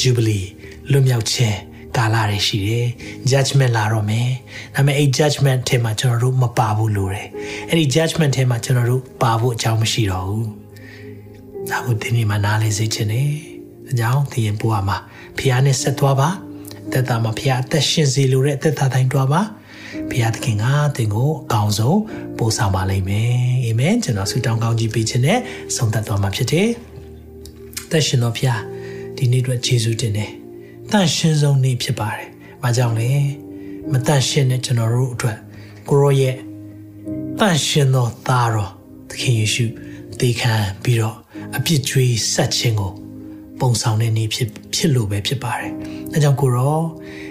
[0.00, 0.46] Jubilee
[0.92, 1.58] လွတ်မြောက်ခြင်း
[1.96, 2.86] ကာလတွေရှိတယ်
[3.30, 4.28] judgment လာတော့မယ်
[4.74, 7.28] ဒါပေမဲ့အဲ့ judgment ထဲမှာကျွန်တော်တို့မပါဘူးလို့တယ်
[7.68, 10.48] အဲ့ဒီ judgment ထဲမှာကျွန်တော်တို့ပါဖို့အကြောင်းမရှိတော့ဘူး
[11.70, 13.30] ဒါကိုဒီနေ့မှနားလည်စေချင်တယ်
[13.90, 14.96] အကြောင်းဒီရင်ဘုရားမှာ
[15.36, 16.28] ဖခင်နဲ့ဆက်သွားပါ
[16.92, 19.42] သက်တာမှာဖခင်အသက်ရှင်စေလိုတဲ့အသက်တာတိုင်းတွားပါ
[20.10, 20.64] ဘုရားသခင်က
[20.96, 22.00] သင်ကိုအကောင်းဆုံး
[22.38, 23.32] ပို့ဆောင်ပါလိမ့်မယ်
[23.64, 25.38] အာမင်ကျွန်တော်ဆုတောင်းကောင်းကြီးပေးခြင်းနဲ့
[25.76, 26.68] ဆုံးသက်သွားမှာဖြစ်တယ်
[27.90, 28.62] သက်ရှင်တော်ဘုရား
[29.16, 30.39] ဒီနေ့အတွက်ယေရှုတင်တယ်
[30.92, 32.28] တန့်ရှင်းဆုံးနေ့ဖြစ်ပါတယ်။
[32.62, 33.10] ဘာကြောင့်လဲ။
[33.92, 35.38] မတန့်ရှင်းတဲ့ကျွန်တော်တို့အတွက်
[35.88, 36.36] ကိုရောရဲ့
[37.38, 38.72] တန့်ရှင်းသောသားတော်
[39.10, 39.64] သခင်ယေရှု
[40.20, 41.16] သေခံပြီးတော့
[41.56, 42.92] အပြစ်ကြွေးဆက်ခြင်းကို
[43.60, 45.72] ပုံဆောင်တဲ့နေ့ဖြစ်ဖြစ်လို့ပဲဖြစ်ပါတယ်။
[46.12, 46.78] အဲကြောင့်ကိုရော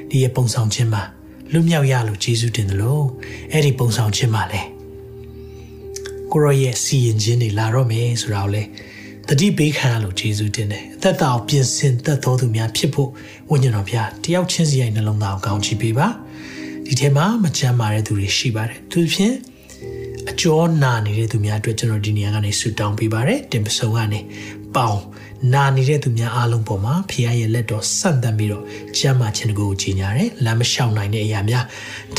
[0.09, 1.03] ဒီရဲ့ပုံဆောင်ခြင်းမှာ
[1.51, 3.05] လွတ်မြောက်ရလို့ယေရှုတင်တယ်လို့
[3.51, 4.61] အဲ့ဒီပုံဆောင်ခြင်းမှာလဲ
[6.31, 8.63] ကိုရောရဲ့စီရင်ခြင်းတွေလာတော့မယ်ဆိုတာကိုလဲ
[9.31, 13.09] တတိပေးခံရလို့ယေရှုတင်တယ်အသက်တာကိုပြင်ဆင်တတ်တော်သူများဖြစ်ဖို့
[13.49, 16.07] ဝိညာဉ်တော်ဘုရားတယောက်ချင်းစီရဲ့နှလုံးသားကိုကောင်းချီးပေးပါ
[16.85, 19.35] ဒီထဲမှာမကြမ်းမာတဲ့သူတွေရှိပါတယ်သူဖြင့်
[20.29, 24.19] အကျော်နာနေတဲ့သူများအတွက်ကျွန်တော်ဒီနေရာကနေဆုတောင်းပေးပါတယ်တင်ပစုံကနေ
[24.75, 24.99] ပေါင်
[25.53, 28.63] နာနေတဲ့သူများအားလုံးပေါ်မှာဖခင်ရဲ့လက်တော်ဆန့်တမ်းပြီးတော့
[28.97, 31.65] ကျမ်းမာခြင်းကိုကြီးညာတယ်လမ်းမလျှောက်နိုင်တဲ့အရာများ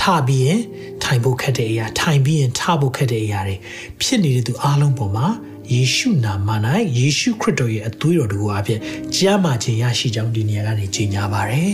[0.01, 0.61] ထပြီးရင်
[1.03, 3.57] ထိုင်ဖို့ခက်တဲ့အရာထိုင်ပြီးရင်ထဖို့ခက်တဲ့အရာတွေ
[4.01, 5.27] ဖြစ်နေတဲ့သူအားလုံးပေါ်မှာ
[5.75, 6.49] ယေရှုနာမ၌
[6.99, 8.81] ယေရှုခရစ်တော်ရဲ့အသွေးတော်တို့အပြင်
[9.16, 11.73] ကျမ်းမာခြင်းရရှိကြောင်းဒီနေရာကနေကြီးညာပါတယ်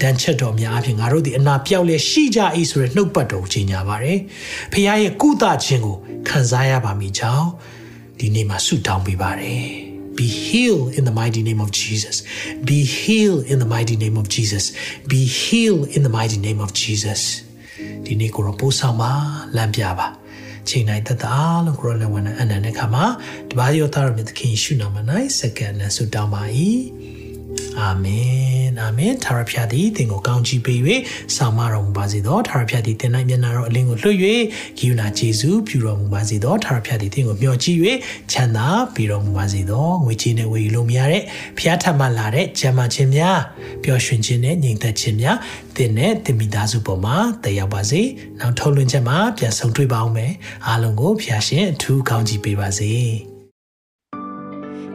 [0.00, 4.18] တန်ချက်တော်များအပြင်ငါတို့ဒီအနာပြောက်လဲရှိကြ၏ဆိုရနှုတ်ပတ်တော်ကိုကြီးညာပါတယ်
[4.72, 5.96] ဖခင်ရဲ့ကုသခြင်းကို
[6.28, 7.48] ခံစားရပါမိကြောင်း
[8.18, 9.66] ဒီနေ့မှာဆုတောင်းပေးပါတယ်
[10.18, 12.16] Be healed in the mighty name of Jesus.
[12.68, 14.64] Be healed in the mighty name of Jesus.
[15.12, 17.22] Be healed in the mighty name of Jesus.
[18.06, 19.12] ဒီနေ့ကိုတော့ပို့ဆောင်ပါ
[19.56, 20.06] လမ်းပြပါ
[20.70, 23.04] ချိန်တိုင်းတတ်တာလို့ကိုရလည်းဝန်အနန္တခါမှာ
[23.50, 24.96] တပါးရောသားရမြတ်သခင်ရှုနာမ၌
[25.38, 26.42] စက္ကန့်နဲ့ဆုတောင်းပါ၏
[27.80, 30.80] အာမင်အာမင်ထာဝရဘုရားသည်သင်ကိုကောင်းချီးပေး၍
[31.36, 34.16] ဆောင်မတော်မူပါစေသောထာဝရဘုရားသည်သင်၌မျက်နာတော်အလင်းကိုလွှတ်၍
[34.78, 37.78] ဂိယူနာဂျေဇုပြုတော်မူပါစေသောထာဝရဘုရားသည်သင်ကိုမျှော်ကြည့်၍
[38.32, 41.22] ချမ်းသာပေးတော်မူပါစေသောငွေကြေးနဲ့ဝေယူလို့မရတဲ့
[41.58, 43.38] ဘုရားထပ်မလာတဲ့ဂျမ်းမာခြင်းများ
[43.84, 45.36] ပျော်ရွှင်ခြင်းနဲ့ငြိမ်သက်ခြင်းများ
[45.76, 48.02] သင်နဲ့သင်မိသားစုပေါ်မှာတက်ရောက်ပါစေ
[48.40, 50.32] နောက်ထုတ်လွှင့်ချက်မှာပြန်ဆုံတွေ့ပါအောင်မယ်
[50.66, 53.37] အားလုံးကိုဘုရားရှင်အထူးကောင်းချီးပေးပါစေ